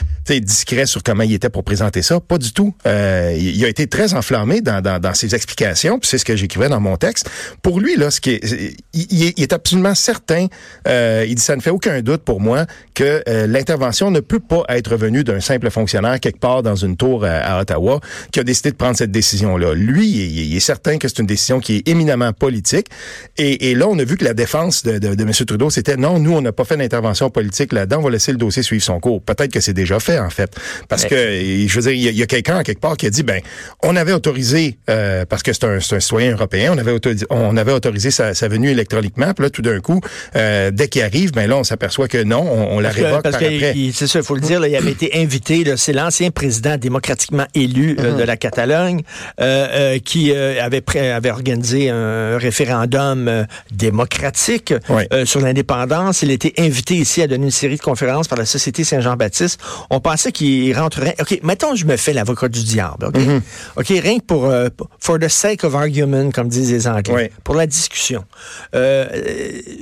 discret 0.58 0.86
sur 0.86 1.02
comment 1.02 1.22
il 1.22 1.32
était 1.34 1.50
pour 1.50 1.62
présenter 1.62 2.02
ça. 2.02 2.20
Pas 2.20 2.38
du 2.38 2.52
tout. 2.52 2.74
Euh, 2.86 3.36
il 3.38 3.64
a 3.64 3.68
été 3.68 3.86
très 3.86 4.14
enflammé 4.14 4.60
dans, 4.60 5.14
ses 5.14 5.34
explications, 5.34 5.98
puis 5.98 6.08
c'est 6.08 6.18
ce 6.18 6.24
que 6.24 6.36
j'écrivais 6.36 6.68
dans 6.68 6.80
mon 6.80 6.96
texte. 6.96 7.30
Pour 7.62 7.80
lui, 7.80 7.96
là, 7.96 8.10
ce 8.10 8.20
qui 8.20 8.30
est, 8.30 8.76
il, 8.92 9.42
est 9.42 9.52
absolument 9.52 9.94
certain, 9.94 10.46
euh, 10.86 11.24
il 11.28 11.34
dit 11.34 11.42
ça 11.42 11.56
ne 11.56 11.60
fait 11.60 11.70
aucun 11.70 12.00
doute 12.02 12.22
pour 12.22 12.40
moi 12.40 12.66
que 12.94 13.22
euh, 13.28 13.46
l'intervention 13.46 14.10
ne 14.10 14.20
peut 14.20 14.40
pas 14.40 14.64
être 14.68 14.96
venue 14.96 15.24
d'un 15.24 15.40
simple 15.40 15.70
fonctionnaire 15.70 16.18
quelque 16.20 16.40
part 16.40 16.62
dans 16.62 16.74
une 16.74 16.96
tour 16.96 17.24
à, 17.24 17.60
Ottawa 17.60 18.00
qui 18.32 18.40
a 18.40 18.44
décidé 18.44 18.70
de 18.70 18.76
prendre 18.76 18.96
cette 18.96 19.12
décision-là. 19.12 19.74
Lui, 19.74 20.08
il, 20.08 20.56
est 20.56 20.60
certain 20.60 20.98
que 20.98 21.08
c'est 21.08 21.18
une 21.18 21.26
décision 21.26 21.60
qui 21.60 21.76
est 21.76 21.88
éminemment 21.88 22.32
politique. 22.32 22.88
Et, 23.36 23.74
là, 23.74 23.86
on 23.88 23.98
a 23.98 24.04
vu 24.04 24.16
que 24.16 24.24
la 24.24 24.34
défense 24.34 24.82
de, 24.82 24.98
de 24.98 25.22
M. 25.22 25.32
Trudeau, 25.32 25.70
c'était 25.70 25.96
non, 25.96 26.18
nous, 26.18 26.32
on 26.32 26.42
n'a 26.42 26.52
pas 26.52 26.64
fait 26.64 26.76
d'intervention 26.76 27.30
politique 27.30 27.72
là-dedans, 27.72 27.98
on 27.98 28.02
va 28.02 28.10
laisser 28.10 28.32
le 28.32 28.38
dossier 28.38 28.62
suivre 28.62 28.82
son 28.82 28.98
cours. 29.00 29.22
Peut-être 29.22 29.52
que 29.52 29.60
c'est 29.60 29.72
déjà 29.72 30.00
fait, 30.00 30.18
en 30.18 30.30
fait. 30.30 30.47
Parce 30.88 31.04
que, 31.04 31.16
je 31.16 31.74
veux 31.74 31.82
dire, 31.82 31.92
il 31.92 32.16
y 32.16 32.22
a, 32.22 32.26
quelqu'un 32.26 32.62
quelque 32.62 32.80
part 32.80 32.96
qui 32.96 33.06
a 33.06 33.10
dit, 33.10 33.22
ben, 33.22 33.40
on 33.82 33.96
avait 33.96 34.12
autorisé, 34.12 34.78
euh, 34.90 35.24
parce 35.24 35.42
que 35.42 35.52
c'est 35.52 35.64
un, 35.64 35.78
un, 35.78 36.00
citoyen 36.00 36.32
européen, 36.32 36.72
on 36.74 36.78
avait 36.78 36.92
autorisé, 36.92 37.26
on 37.30 37.56
avait 37.56 37.72
autorisé 37.72 38.10
sa, 38.10 38.34
sa 38.34 38.48
venue 38.48 38.70
électroniquement. 38.70 39.32
Puis 39.34 39.44
là, 39.44 39.50
tout 39.50 39.62
d'un 39.62 39.80
coup, 39.80 40.00
euh, 40.36 40.70
dès 40.70 40.88
qu'il 40.88 41.02
arrive, 41.02 41.32
ben 41.32 41.48
là, 41.48 41.56
on 41.56 41.64
s'appelle 41.64 41.88
que 42.08 42.22
non, 42.22 42.40
on, 42.40 42.80
la 42.80 42.90
révoque 42.90 43.22
parce 43.22 43.36
par 43.36 43.44
après. 43.44 43.74
C'est 43.92 44.06
ça, 44.06 44.20
il 44.20 44.24
faut 44.24 44.34
le 44.34 44.40
dire, 44.40 44.60
là, 44.60 44.68
il 44.68 44.76
avait 44.76 44.92
été 44.92 45.10
invité. 45.14 45.64
C'est 45.76 45.92
l'ancien 45.92 46.30
président 46.30 46.76
démocratiquement 46.76 47.46
élu 47.54 47.96
euh, 47.98 48.12
de 48.12 48.20
mhm. 48.20 48.24
la 48.24 48.36
Catalogne 48.36 49.02
qui 50.04 50.32
avait, 50.32 50.82
avait 50.96 51.30
organisé 51.30 51.90
un 51.90 52.38
référendum 52.38 53.46
démocratique 53.72 54.74
sur 55.24 55.40
l'indépendance. 55.40 56.22
Il 56.22 56.30
était 56.30 56.54
invité 56.58 56.94
ici 56.94 57.22
à 57.22 57.26
donner 57.26 57.46
une 57.46 57.50
série 57.50 57.76
de 57.76 57.82
conférences 57.82 58.28
par 58.28 58.38
la 58.38 58.44
Société 58.44 58.84
Saint-Jean-Baptiste. 58.84 59.60
On 59.90 60.00
pensait 60.00 60.32
qu'il 60.38 60.76
rentrerait. 60.76 61.16
OK, 61.20 61.40
mettons, 61.42 61.74
je 61.74 61.84
me 61.84 61.96
fais 61.96 62.12
l'avocat 62.12 62.48
du 62.48 62.62
diable. 62.62 63.06
OK, 63.06 63.16
mm-hmm. 63.16 63.40
OK, 63.76 63.86
rien 63.88 64.18
que 64.18 64.24
pour 64.24 64.46
uh, 64.46 64.68
for 64.98 65.18
the 65.18 65.28
sake 65.28 65.64
of 65.64 65.74
argument, 65.74 66.30
comme 66.30 66.48
disent 66.48 66.70
les 66.70 66.86
Anglais, 66.86 67.32
pour 67.44 67.54
la 67.54 67.66
discussion. 67.66 68.24
Euh, 68.74 69.06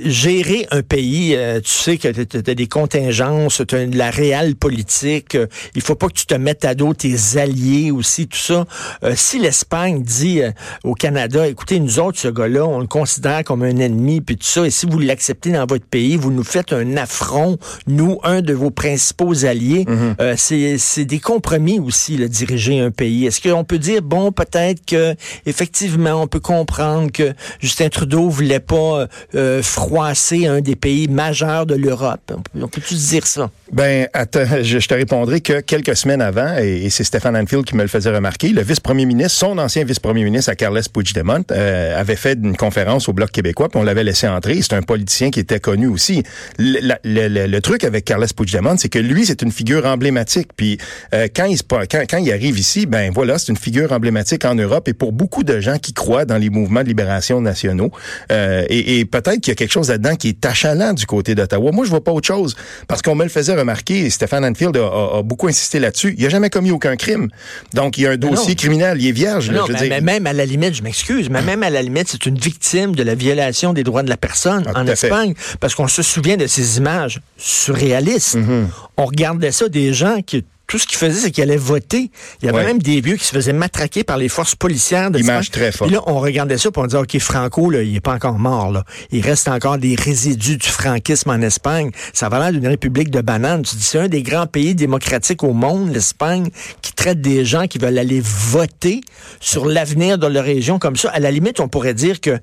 gérer 0.05 0.67
un 0.71 0.81
pays, 0.81 1.35
euh, 1.35 1.59
tu 1.61 1.71
sais 1.71 1.97
que 1.97 2.07
tu 2.07 2.37
as 2.37 2.55
des 2.55 2.67
contingences, 2.67 3.61
tu 3.67 3.75
as 3.75 3.85
de 3.85 3.97
la 3.97 4.09
réelle 4.09 4.55
politique. 4.55 5.35
Euh, 5.35 5.47
il 5.75 5.81
faut 5.81 5.95
pas 5.95 6.07
que 6.07 6.13
tu 6.13 6.25
te 6.25 6.35
mettes 6.35 6.65
à 6.65 6.75
dos 6.75 6.93
tes 6.93 7.37
alliés 7.37 7.91
aussi, 7.91 8.27
tout 8.27 8.37
ça. 8.37 8.65
Euh, 9.03 9.13
si 9.15 9.39
l'Espagne 9.39 10.01
dit 10.01 10.41
au 10.83 10.93
Canada, 10.93 11.47
écoutez, 11.47 11.79
nous 11.79 11.99
autres, 11.99 12.19
ce 12.19 12.27
gars-là, 12.27 12.65
on 12.65 12.79
le 12.79 12.87
considère 12.87 13.43
comme 13.43 13.63
un 13.63 13.77
ennemi, 13.77 14.21
puis 14.21 14.37
tout 14.37 14.45
ça, 14.45 14.65
et 14.65 14.71
si 14.71 14.85
vous 14.85 14.99
l'acceptez 14.99 15.51
dans 15.51 15.65
votre 15.65 15.85
pays, 15.85 16.17
vous 16.17 16.31
nous 16.31 16.43
faites 16.43 16.73
un 16.73 16.97
affront, 16.97 17.57
nous, 17.85 18.19
un 18.23 18.41
de 18.41 18.53
vos 18.53 18.71
principaux 18.71 19.45
alliés. 19.45 19.85
Mm-hmm. 19.85 20.37
C'est 20.77 21.05
des 21.05 21.19
compromis 21.19 21.79
aussi, 21.79 22.17
le 22.17 22.29
diriger 22.29 22.79
un 22.79 22.91
pays. 22.91 23.25
Est-ce 23.25 23.41
qu'on 23.41 23.63
peut 23.63 23.79
dire, 23.79 24.01
bon, 24.01 24.31
peut-être 24.31 24.85
que 24.85 25.15
effectivement, 25.45 26.21
on 26.21 26.27
peut 26.27 26.39
comprendre 26.39 27.11
que 27.11 27.33
Justin 27.59 27.89
Trudeau 27.89 28.29
voulait 28.29 28.59
pas 28.59 29.07
euh, 29.35 29.61
froisser 29.61 30.47
un 30.47 30.61
des 30.61 30.75
pays 30.75 31.07
majeurs 31.07 31.65
de 31.65 31.75
l'Europe? 31.75 32.33
On 32.59 32.67
peut-tu 32.67 32.95
dire 32.95 33.25
ça? 33.27 33.49
Ben, 33.71 34.07
attends, 34.13 34.45
je, 34.61 34.77
te 34.79 34.93
répondrai 34.93 35.41
que 35.41 35.59
quelques 35.59 35.95
semaines 35.95 36.21
avant, 36.21 36.57
et, 36.57 36.89
c'est 36.89 37.03
Stéphane 37.03 37.35
Anfield 37.35 37.65
qui 37.65 37.75
me 37.75 37.81
le 37.81 37.89
faisait 37.89 38.13
remarquer, 38.13 38.49
le 38.49 38.61
vice-premier 38.61 39.05
ministre, 39.05 39.37
son 39.37 39.57
ancien 39.57 39.83
vice-premier 39.83 40.23
ministre 40.23 40.51
à 40.51 40.55
Carles 40.55 40.81
Puigdemont, 40.91 41.43
euh, 41.51 41.99
avait 41.99 42.15
fait 42.15 42.37
une 42.41 42.55
conférence 42.55 43.09
au 43.09 43.13
Bloc 43.13 43.31
québécois, 43.31 43.69
puis 43.69 43.79
on 43.79 43.83
l'avait 43.83 44.03
laissé 44.03 44.27
entrer. 44.27 44.61
C'est 44.61 44.73
un 44.73 44.81
politicien 44.81 45.31
qui 45.31 45.39
était 45.39 45.59
connu 45.59 45.87
aussi. 45.87 46.23
Le, 46.57 46.97
le 47.03 47.59
truc 47.59 47.83
avec 47.83 48.05
Carles 48.05 48.27
Puigdemont, 48.35 48.77
c'est 48.77 48.89
que 48.89 48.99
lui, 48.99 49.25
c'est 49.25 49.41
une 49.41 49.51
figure 49.51 49.85
emblématique. 49.85 50.36
Puis 50.55 50.77
euh, 51.13 51.27
quand, 51.33 51.45
il, 51.45 51.57
quand, 51.63 52.03
quand 52.09 52.17
il 52.17 52.31
arrive 52.31 52.59
ici, 52.59 52.85
ben 52.85 53.11
voilà, 53.13 53.37
c'est 53.37 53.49
une 53.49 53.57
figure 53.57 53.91
emblématique 53.91 54.45
en 54.45 54.55
Europe 54.55 54.87
et 54.87 54.93
pour 54.93 55.11
beaucoup 55.11 55.43
de 55.43 55.59
gens 55.59 55.77
qui 55.77 55.93
croient 55.93 56.25
dans 56.25 56.37
les 56.37 56.49
mouvements 56.49 56.83
de 56.83 56.87
libération 56.87 57.41
nationaux. 57.41 57.91
Euh, 58.31 58.65
et, 58.69 58.99
et 58.99 59.05
peut-être 59.05 59.39
qu'il 59.41 59.49
y 59.49 59.51
a 59.51 59.55
quelque 59.55 59.71
chose 59.71 59.89
là-dedans 59.89 60.15
qui 60.15 60.29
est 60.29 60.45
achalant 60.45 60.93
du 60.93 61.05
côté 61.05 61.35
d'Ottawa. 61.35 61.71
Moi, 61.71 61.85
je 61.85 61.89
vois 61.89 62.03
pas 62.03 62.11
autre 62.11 62.27
chose 62.27 62.55
parce 62.87 63.01
qu'on 63.01 63.15
me 63.15 63.23
le 63.23 63.29
faisait 63.29 63.55
remarquer. 63.55 64.05
Et 64.05 64.09
Stéphane 64.09 64.45
Anfield 64.45 64.77
a, 64.77 65.17
a, 65.17 65.21
beaucoup 65.23 65.47
insisté 65.47 65.79
là-dessus. 65.79 66.15
Il 66.17 66.25
a 66.25 66.29
jamais 66.29 66.49
commis 66.49 66.71
aucun 66.71 66.95
crime. 66.95 67.29
Donc, 67.73 67.97
il 67.97 68.01
y 68.01 68.07
a 68.07 68.11
un 68.11 68.17
dossier 68.17 68.55
criminel. 68.55 68.97
Il 68.99 69.07
est 69.07 69.11
vierge. 69.11 69.51
Non, 69.51 69.65
mais, 69.69 70.01
même 70.01 70.27
à 70.27 70.33
la 70.33 70.45
limite, 70.45 70.75
je 70.75 70.83
m'excuse, 70.83 71.29
mais 71.29 71.41
même 71.41 71.63
à 71.63 71.69
la 71.69 71.81
limite, 71.81 72.07
c'est 72.09 72.25
une 72.25 72.37
victime 72.37 72.95
de 72.95 73.03
la 73.03 73.15
violation 73.15 73.73
des 73.73 73.83
droits 73.83 74.03
de 74.03 74.09
la 74.09 74.17
personne 74.17 74.63
ah, 74.67 74.81
en 74.81 74.87
Espagne 74.87 75.33
parce 75.59 75.75
qu'on 75.75 75.87
se 75.87 76.01
souvient 76.01 76.37
de 76.37 76.47
ces 76.47 76.77
images 76.77 77.21
surréalistes. 77.37 78.37
Mm-hmm. 78.37 78.65
On 78.97 79.05
regardait 79.05 79.51
ça 79.51 79.69
des 79.69 79.93
gens 79.93 80.21
qui 80.21 80.43
tout 80.67 80.77
ce 80.77 80.85
qu'il 80.85 80.97
faisait, 80.97 81.19
c'est 81.19 81.31
qu'il 81.31 81.43
allait 81.43 81.55
voter. 81.55 82.11
Il 82.41 82.45
y 82.45 82.49
avait 82.49 82.65
même 82.65 82.79
des 82.79 82.99
vieux 82.99 83.15
qui 83.15 83.23
se 83.23 83.31
faisaient 83.31 83.53
matraquer 83.53 84.03
par 84.03 84.17
les 84.17 84.27
forces 84.27 84.53
policières. 84.53 85.09
De 85.09 85.19
Image 85.19 85.49
très 85.49 85.71
forte. 85.71 85.89
Là, 85.89 86.01
on 86.07 86.19
regardait 86.19 86.57
ça 86.57 86.69
pour 86.71 86.83
on 86.83 86.87
disait, 86.87 86.99
OK, 86.99 87.17
Franco, 87.19 87.69
là, 87.69 87.81
il 87.81 87.95
est 87.95 88.01
pas 88.01 88.13
encore 88.13 88.37
mort. 88.37 88.71
Là. 88.71 88.83
Il 89.11 89.21
reste 89.25 89.47
encore 89.47 89.77
des 89.77 89.95
résidus 89.95 90.57
du 90.57 90.67
franquisme 90.67 91.29
en 91.29 91.41
Espagne. 91.41 91.91
Ça 92.13 92.27
va 92.27 92.39
l'air 92.39 92.51
d'une 92.51 92.67
république 92.67 93.09
de 93.09 93.21
bananes. 93.21 93.61
Tu 93.61 93.77
dis, 93.77 93.83
c'est 93.83 93.99
un 93.99 94.07
des 94.09 94.23
grands 94.23 94.45
pays 94.45 94.75
démocratiques 94.75 95.43
au 95.43 95.53
monde, 95.53 95.93
l'Espagne, 95.93 96.49
qui 96.81 96.91
traite 96.91 97.21
des 97.21 97.45
gens 97.45 97.67
qui 97.67 97.77
veulent 97.77 97.97
aller 97.97 98.21
voter 98.21 99.01
sur 99.39 99.65
l'avenir 99.65 100.17
de 100.17 100.27
leur 100.27 100.43
région 100.43 100.79
comme 100.79 100.97
ça. 100.97 101.09
À 101.11 101.19
la 101.19 101.31
limite, 101.31 101.61
on 101.61 101.69
pourrait 101.69 101.93
dire 101.93 102.19
que 102.19 102.37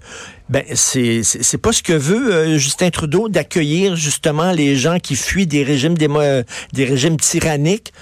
ben 0.49 0.63
c'est 0.75 1.59
pas 1.63 1.73
ce 1.73 1.83
que 1.83 1.95
veut 1.95 2.35
euh, 2.35 2.59
Justin 2.59 2.91
Trudeau 2.91 3.29
d'accueillir 3.29 3.97
justement 3.97 4.53
les 4.53 4.77
gens 4.77 4.99
qui 4.99 5.17
fuient 5.17 5.47
des 5.47 5.63
régimes 5.63 5.97
des 5.97 6.85
régimes 6.85 7.17
tyranniques 7.17 7.93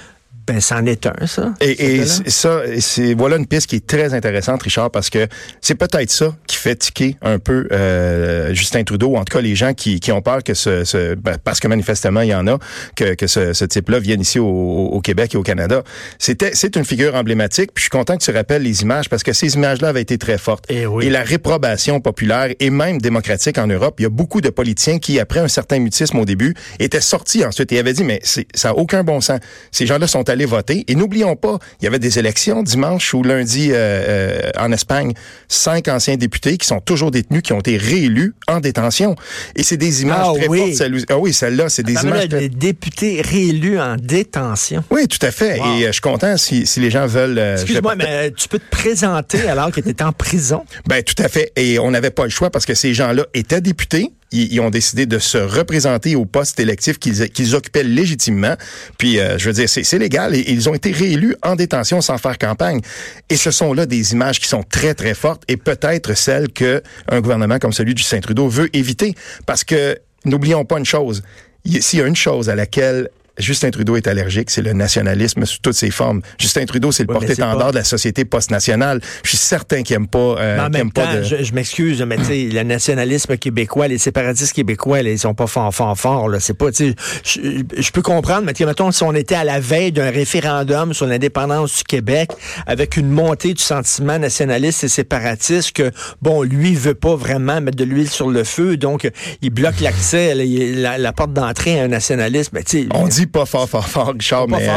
ben, 0.46 0.60
c'en 0.60 0.84
est 0.86 1.06
un, 1.06 1.26
ça. 1.26 1.54
Et, 1.60 1.96
et 1.96 2.04
ça, 2.04 2.62
c'est 2.80 3.14
voilà 3.14 3.36
une 3.36 3.46
piste 3.46 3.68
qui 3.68 3.76
est 3.76 3.86
très 3.86 4.12
intéressante, 4.14 4.62
Richard, 4.62 4.90
parce 4.90 5.08
que 5.08 5.28
c'est 5.60 5.74
peut-être 5.74 6.10
ça 6.10 6.34
qui 6.46 6.56
fait 6.56 6.76
tiquer 6.76 7.16
un 7.22 7.38
peu 7.38 7.68
euh, 7.70 8.52
Justin 8.52 8.82
Trudeau, 8.82 9.16
en 9.16 9.24
tout 9.24 9.36
cas 9.36 9.40
les 9.40 9.54
gens 9.54 9.72
qui, 9.74 10.00
qui 10.00 10.10
ont 10.10 10.20
peur 10.20 10.42
que 10.42 10.54
ce, 10.54 10.84
ce 10.84 11.14
ben, 11.14 11.36
parce 11.42 11.60
que 11.60 11.68
manifestement 11.68 12.22
il 12.22 12.28
y 12.28 12.34
en 12.34 12.46
a, 12.48 12.58
que, 12.96 13.14
que 13.14 13.26
ce, 13.26 13.52
ce 13.52 13.64
type-là 13.64 14.00
vienne 14.00 14.20
ici 14.20 14.38
au, 14.38 14.46
au, 14.46 15.00
Québec 15.00 15.34
et 15.34 15.36
au 15.36 15.42
Canada. 15.42 15.82
C'était, 16.18 16.50
c'est 16.54 16.76
une 16.76 16.84
figure 16.84 17.14
emblématique. 17.14 17.70
Puis 17.74 17.82
je 17.82 17.84
suis 17.84 17.90
content 17.90 18.16
que 18.16 18.24
tu 18.24 18.30
rappelles 18.30 18.62
les 18.62 18.82
images 18.82 19.08
parce 19.08 19.22
que 19.22 19.32
ces 19.32 19.54
images-là 19.54 19.88
avaient 19.88 20.02
été 20.02 20.18
très 20.18 20.38
fortes. 20.38 20.64
Et, 20.68 20.82
eh 20.82 20.86
oui. 20.86 21.06
et 21.06 21.10
la 21.10 21.22
réprobation 21.22 22.00
populaire 22.00 22.48
et 22.58 22.70
même 22.70 23.00
démocratique 23.00 23.58
en 23.58 23.66
Europe, 23.66 23.96
il 23.98 24.02
y 24.02 24.06
a 24.06 24.10
beaucoup 24.10 24.40
de 24.40 24.50
politiciens 24.50 24.98
qui, 24.98 25.20
après 25.20 25.40
un 25.40 25.48
certain 25.48 25.78
mutisme 25.78 26.18
au 26.18 26.24
début, 26.24 26.54
étaient 26.78 27.00
sortis 27.00 27.44
ensuite 27.44 27.70
et 27.72 27.78
avaient 27.78 27.92
dit 27.92 28.04
mais 28.04 28.20
ça 28.54 28.70
a 28.70 28.72
aucun 28.72 29.04
bon 29.04 29.20
sens. 29.20 29.40
Ces 29.70 29.86
gens-là 29.86 30.06
sont 30.06 30.28
allés 30.32 30.46
voter. 30.46 30.84
Et 30.88 30.94
n'oublions 30.94 31.36
pas, 31.36 31.58
il 31.80 31.84
y 31.84 31.86
avait 31.86 31.98
des 31.98 32.18
élections 32.18 32.62
dimanche 32.62 33.14
ou 33.14 33.22
lundi 33.22 33.70
euh, 33.70 33.74
euh, 33.76 34.50
en 34.58 34.72
Espagne. 34.72 35.12
Cinq 35.48 35.88
anciens 35.88 36.16
députés 36.16 36.58
qui 36.58 36.66
sont 36.66 36.80
toujours 36.80 37.10
détenus, 37.10 37.42
qui 37.42 37.52
ont 37.52 37.60
été 37.60 37.76
réélus 37.76 38.34
en 38.48 38.60
détention. 38.60 39.14
Et 39.56 39.62
c'est 39.62 39.76
des 39.76 40.02
images 40.02 40.26
ah, 40.28 40.32
très 40.34 40.48
oui. 40.48 40.58
fortes. 40.58 40.74
Celle 40.74 41.04
ah 41.08 41.18
oui, 41.18 41.32
celle-là, 41.32 41.68
c'est 41.68 41.82
des 41.82 41.94
images... 41.94 42.28
Des 42.28 42.48
députés 42.48 43.22
réélus 43.22 43.78
en 43.78 43.96
détention. 43.96 44.82
Oui, 44.90 45.06
tout 45.08 45.24
à 45.24 45.30
fait. 45.30 45.58
Et 45.58 45.86
je 45.86 45.92
suis 45.92 46.00
content 46.00 46.36
si, 46.36 46.66
si 46.66 46.80
les 46.80 46.90
gens 46.90 47.06
veulent... 47.06 47.38
Excuse-moi, 47.38 47.94
mais 47.96 48.30
tu 48.32 48.48
peux 48.48 48.58
te 48.58 48.70
présenter 48.70 49.46
alors 49.48 49.70
que 49.70 49.80
tu 49.80 49.88
étais 49.88 50.04
en 50.04 50.12
prison? 50.12 50.64
Ben, 50.88 51.02
tout 51.02 51.20
à 51.22 51.28
fait. 51.28 51.52
Et 51.56 51.78
on 51.78 51.90
n'avait 51.90 52.10
pas 52.10 52.24
le 52.24 52.30
choix 52.30 52.50
parce 52.50 52.66
que 52.66 52.74
ces 52.74 52.94
gens-là 52.94 53.26
étaient 53.34 53.60
députés 53.60 54.10
ils, 54.32 54.60
ont 54.60 54.70
décidé 54.70 55.06
de 55.06 55.18
se 55.18 55.38
représenter 55.38 56.16
au 56.16 56.24
poste 56.24 56.58
électif 56.60 56.98
qu'ils 56.98 57.54
occupaient 57.54 57.84
légitimement. 57.84 58.56
Puis, 58.98 59.18
euh, 59.18 59.38
je 59.38 59.46
veux 59.48 59.52
dire, 59.52 59.68
c'est 59.68 59.98
légal 59.98 60.34
et 60.34 60.44
ils 60.48 60.68
ont 60.68 60.74
été 60.74 60.90
réélus 60.90 61.36
en 61.42 61.56
détention 61.56 62.00
sans 62.00 62.18
faire 62.18 62.38
campagne. 62.38 62.80
Et 63.28 63.36
ce 63.36 63.50
sont 63.50 63.72
là 63.72 63.86
des 63.86 64.12
images 64.12 64.40
qui 64.40 64.48
sont 64.48 64.62
très, 64.62 64.94
très 64.94 65.14
fortes 65.14 65.42
et 65.48 65.56
peut-être 65.56 66.14
celles 66.14 66.50
que 66.50 66.82
un 67.08 67.20
gouvernement 67.20 67.58
comme 67.58 67.72
celui 67.72 67.94
du 67.94 68.02
Saint-Trudeau 68.02 68.48
veut 68.48 68.74
éviter. 68.74 69.14
Parce 69.46 69.64
que, 69.64 69.98
n'oublions 70.24 70.64
pas 70.64 70.78
une 70.78 70.84
chose, 70.84 71.22
s'il 71.64 71.98
y 71.98 72.02
a 72.02 72.06
une 72.06 72.16
chose 72.16 72.48
à 72.48 72.54
laquelle 72.54 73.08
Justin 73.38 73.70
Trudeau 73.70 73.96
est 73.96 74.06
allergique, 74.06 74.50
c'est 74.50 74.62
le 74.62 74.74
nationalisme 74.74 75.46
sous 75.46 75.58
toutes 75.62 75.74
ses 75.74 75.90
formes. 75.90 76.20
Justin 76.38 76.66
Trudeau, 76.66 76.92
c'est 76.92 77.04
le 77.04 77.12
porte-étendard 77.12 77.70
de 77.70 77.76
la 77.76 77.84
société 77.84 78.24
post-nationale. 78.24 79.00
Je 79.24 79.30
suis 79.30 79.38
certain 79.38 79.82
qu'il 79.82 79.96
aime 79.96 80.06
pas. 80.06 80.36
Euh, 80.38 80.66
en 80.66 80.68
même 80.68 80.92
temps, 80.92 81.08
je, 81.22 81.52
m'excuse, 81.54 82.02
mais 82.02 82.18
tu 82.18 82.24
sais, 82.24 82.48
le 82.52 82.62
nationalisme 82.62 83.36
québécois, 83.38 83.88
les 83.88 83.98
séparatistes 83.98 84.52
québécois, 84.52 85.00
ils 85.00 85.18
sont 85.18 85.34
pas 85.34 85.46
fort, 85.46 85.74
fort, 85.74 85.98
fort. 85.98 86.28
Là, 86.28 86.40
c'est 86.40 86.54
pas. 86.54 86.70
Tu 86.70 86.94
sais, 87.24 87.64
je, 87.76 87.90
peux 87.90 88.02
comprendre, 88.02 88.42
mais 88.44 88.66
mettons, 88.66 88.92
si 88.92 89.02
on 89.02 89.14
était 89.14 89.34
à 89.34 89.44
la 89.44 89.60
veille 89.60 89.92
d'un 89.92 90.10
référendum 90.10 90.92
sur 90.92 91.06
l'indépendance 91.06 91.78
du 91.78 91.84
Québec, 91.84 92.30
avec 92.66 92.96
une 92.96 93.08
montée 93.08 93.54
du 93.54 93.62
sentiment 93.62 94.18
nationaliste 94.18 94.84
et 94.84 94.88
séparatiste, 94.88 95.72
que 95.72 95.90
bon, 96.20 96.42
lui 96.42 96.74
veut 96.74 96.94
pas 96.94 97.16
vraiment 97.16 97.60
mettre 97.60 97.78
de 97.78 97.84
l'huile 97.84 98.10
sur 98.10 98.30
le 98.30 98.44
feu, 98.44 98.76
donc 98.76 99.10
il 99.40 99.50
bloque 99.50 99.80
l'accès, 99.80 100.34
la, 100.34 100.98
la, 100.98 101.12
porte 101.12 101.32
d'entrée 101.32 101.80
à 101.80 101.84
un 101.84 101.88
nationalisme. 101.88 102.50
Ben, 102.54 102.64
tu 102.64 102.86
pas 103.26 103.46
fort, 103.46 103.68
fort, 103.68 103.86
fort, 103.86 104.12
Richard, 104.12 104.48
mais 104.48 104.68
euh, 104.68 104.72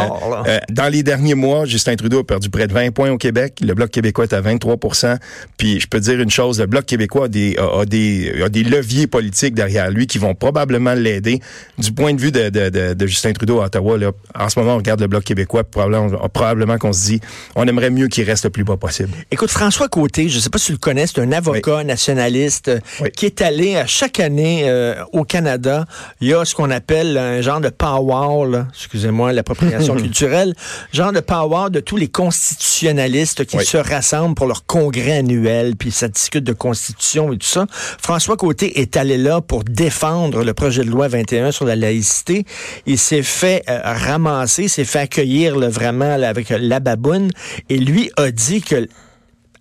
euh, 0.48 0.60
dans 0.70 0.92
les 0.92 1.04
derniers 1.04 1.36
mois, 1.36 1.66
Justin 1.66 1.96
Trudeau 1.96 2.20
a 2.20 2.24
perdu 2.24 2.50
près 2.50 2.68
de 2.68 2.74
20 2.74 2.92
points 2.92 3.12
au 3.12 3.18
Québec. 3.18 3.60
Le 3.62 3.74
Bloc 3.74 3.92
québécois 3.92 4.26
est 4.26 4.34
à 4.34 4.42
23% 4.42 5.18
Puis 5.58 5.80
je 5.80 5.88
peux 5.88 6.00
dire 6.00 6.20
une 6.20 6.30
chose, 6.30 6.60
le 6.60 6.66
Bloc 6.66 6.86
québécois 6.86 7.26
a 7.26 7.28
des, 7.28 7.58
a, 7.58 7.86
des, 7.86 8.42
a 8.44 8.50
des 8.50 8.64
leviers 8.64 9.08
politiques 9.08 9.54
derrière 9.54 9.90
lui 9.90 10.08
qui 10.08 10.18
vont 10.18 10.36
probablement 10.36 10.94
l'aider. 10.94 11.42
Du 11.78 11.92
point 11.92 12.14
de 12.14 12.22
vue 12.22 12.32
de, 12.32 12.50
de, 12.50 12.94
de, 12.94 13.08
Justin 13.08 13.34
Trudeau 13.34 13.62
à 13.62 13.66
Ottawa, 13.66 13.98
là, 13.98 14.12
en 14.38 14.50
ce 14.50 14.60
moment, 14.60 14.76
on 14.76 14.78
regarde 14.78 15.02
le 15.02 15.08
Bloc 15.08 15.24
québécois, 15.24 15.64
probablement, 15.64 16.28
probablement 16.30 16.78
qu'on 16.78 16.94
se 16.94 17.06
dit, 17.06 17.20
on 17.56 17.68
aimerait 17.68 17.90
mieux 17.90 18.08
qu'il 18.08 18.24
reste 18.24 18.46
le 18.46 18.50
plus 18.50 18.64
bas 18.64 18.78
possible. 18.78 19.10
Écoute, 19.32 19.52
François 19.52 19.88
Côté, 19.88 20.30
je 20.30 20.40
sais 20.40 20.50
pas 20.50 20.58
si 20.58 20.68
tu 20.68 20.72
le 20.74 20.78
connais, 20.78 21.08
c'est 21.08 21.22
un 21.22 21.32
avocat 21.32 21.84
nationaliste 21.84 22.72
qui 23.16 23.26
est 23.26 23.42
allé 23.42 23.76
à 23.78 23.86
chaque 23.86 24.20
année 24.20 24.64
euh, 24.66 24.96
au 25.14 25.24
Canada. 25.24 25.86
Il 26.22 26.28
y 26.28 26.34
a 26.34 26.46
ce 26.46 26.56
qu'on 26.56 26.72
appelle 26.72 27.18
un 27.18 27.42
genre 27.42 27.62
de 27.62 27.70
power 27.70 28.35
excusez-moi, 28.74 29.34
l'appropriation 29.34 29.96
culturelle, 30.06 30.54
genre 30.92 31.12
de 31.12 31.20
power 31.20 31.70
de 31.70 31.80
tous 31.80 31.98
les 31.98 32.08
constitutionnalistes 32.08 33.46
qui 33.46 33.64
se 33.64 33.78
rassemblent 33.78 34.36
pour 34.36 34.48
leur 34.48 34.66
congrès 34.66 35.18
annuel, 35.18 35.76
puis 35.76 35.92
ça 35.92 36.08
discute 36.08 36.44
de 36.44 36.54
constitution 36.54 37.32
et 37.32 37.38
tout 37.38 37.48
ça. 37.48 37.66
François 37.70 38.38
Côté 38.38 38.82
est 38.82 38.98
allé 38.98 39.18
là 39.18 39.42
pour 39.42 39.64
défendre 39.64 40.44
le 40.44 40.54
projet 40.54 40.84
de 40.84 40.90
loi 40.90 41.08
21 41.08 41.52
sur 41.52 41.66
la 41.66 41.76
laïcité. 41.76 42.46
Il 42.86 42.98
s'est 42.98 43.24
fait 43.24 43.64
euh, 43.70 43.80
ramasser, 43.84 44.68
s'est 44.68 44.86
fait 44.86 45.00
accueillir 45.00 45.60
vraiment 45.70 46.12
avec 46.12 46.50
la 46.50 46.80
baboune, 46.80 47.30
et 47.70 47.78
lui 47.78 48.12
a 48.18 48.32
dit 48.32 48.62
que 48.62 48.88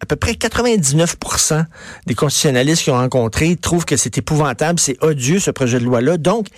à 0.01 0.07
peu 0.07 0.17
près 0.17 0.33
99% 0.33 1.65
des 2.07 2.15
constitutionnalistes 2.15 2.83
qu'ils 2.83 2.93
ont 2.93 2.99
rencontrés 2.99 3.57
trouvent 3.57 3.87
que 3.87 3.97
c'est 3.97 4.19
épouvantable, 4.19 4.79
c'est 4.79 5.03
odieux 5.03 5.39
ce 5.39 5.51
projet 5.51 5.79
de 5.79 5.85
loi-là. 5.85 6.19
Donc, 6.19 6.49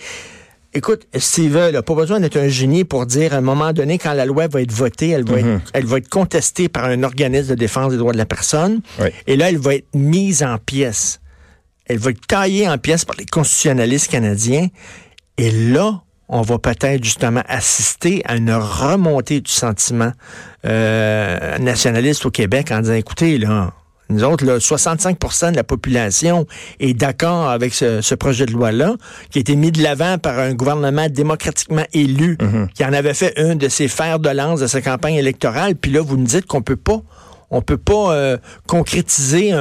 Écoute, 0.77 1.07
Steve, 1.15 1.57
n'a 1.57 1.81
pas 1.81 1.95
besoin 1.95 2.19
d'être 2.19 2.37
un 2.37 2.49
génie 2.49 2.83
pour 2.83 3.07
dire 3.07 3.33
à 3.33 3.37
un 3.37 3.41
moment 3.41 3.73
donné, 3.73 3.97
quand 3.97 4.13
la 4.13 4.27
loi 4.27 4.47
va 4.47 4.61
être 4.61 4.71
votée, 4.71 5.09
elle 5.09 5.23
va, 5.23 5.39
être, 5.39 5.45
mhm. 5.45 5.61
elle 5.73 5.85
va 5.85 5.97
être 5.97 6.07
contestée 6.07 6.69
par 6.69 6.85
un 6.85 7.01
organisme 7.01 7.49
de 7.49 7.55
défense 7.55 7.91
des 7.91 7.97
droits 7.97 8.13
de 8.13 8.17
la 8.19 8.27
personne. 8.27 8.81
Et 9.25 9.35
là, 9.37 9.49
elle 9.49 9.57
va 9.57 9.73
être 9.73 9.87
mise 9.95 10.43
en 10.43 10.59
pièces. 10.59 11.19
Elle 11.87 11.97
va 11.97 12.11
être 12.11 12.27
taillée 12.27 12.69
en 12.69 12.77
pièces 12.77 13.05
par 13.05 13.15
les 13.17 13.25
constitutionnalistes 13.25 14.11
canadiens. 14.11 14.67
Et 15.39 15.49
là, 15.49 16.03
on 16.29 16.41
va 16.43 16.59
peut-être 16.59 17.03
justement 17.03 17.43
assister 17.47 18.21
à 18.25 18.35
une 18.35 18.53
remontée 18.53 19.41
du 19.41 19.51
sentiment 19.51 20.11
euh, 20.65 21.57
nationaliste 21.57 22.23
au 22.27 22.29
Québec 22.29 22.71
en 22.71 22.81
disant, 22.81 22.93
écoutez, 22.93 23.39
là, 23.39 23.73
nous 24.09 24.23
autres, 24.23 24.45
là, 24.45 24.57
65% 24.57 25.51
de 25.51 25.55
la 25.55 25.63
population 25.63 26.47
est 26.79 26.93
d'accord 26.93 27.49
avec 27.49 27.73
ce, 27.73 28.15
projet 28.15 28.45
de 28.45 28.53
loi-là, 28.53 28.95
qui 29.29 29.39
a 29.39 29.41
été 29.41 29.55
mis 29.55 29.71
de 29.71 29.83
l'avant 29.83 30.17
par 30.17 30.39
un 30.39 30.53
gouvernement 30.53 31.07
démocratiquement 31.09 31.85
élu, 31.93 32.37
mhm. 32.41 32.69
qui 32.73 32.85
en 32.85 32.93
avait 32.93 33.13
fait 33.13 33.33
un 33.37 33.55
de 33.55 33.67
ses 33.67 33.87
fers 33.87 34.19
de 34.19 34.29
lance 34.29 34.59
de 34.59 34.67
sa 34.67 34.81
campagne 34.81 35.15
électorale. 35.15 35.75
Puis 35.75 35.91
là, 35.91 36.01
vous 36.01 36.17
nous 36.17 36.25
dites 36.25 36.45
qu'on 36.45 36.61
peut 36.61 36.77
pas 36.77 37.01
on 37.49 37.61
peut 37.61 37.77
pas 37.77 38.13
euh, 38.13 38.37
concrétiser 38.67 39.53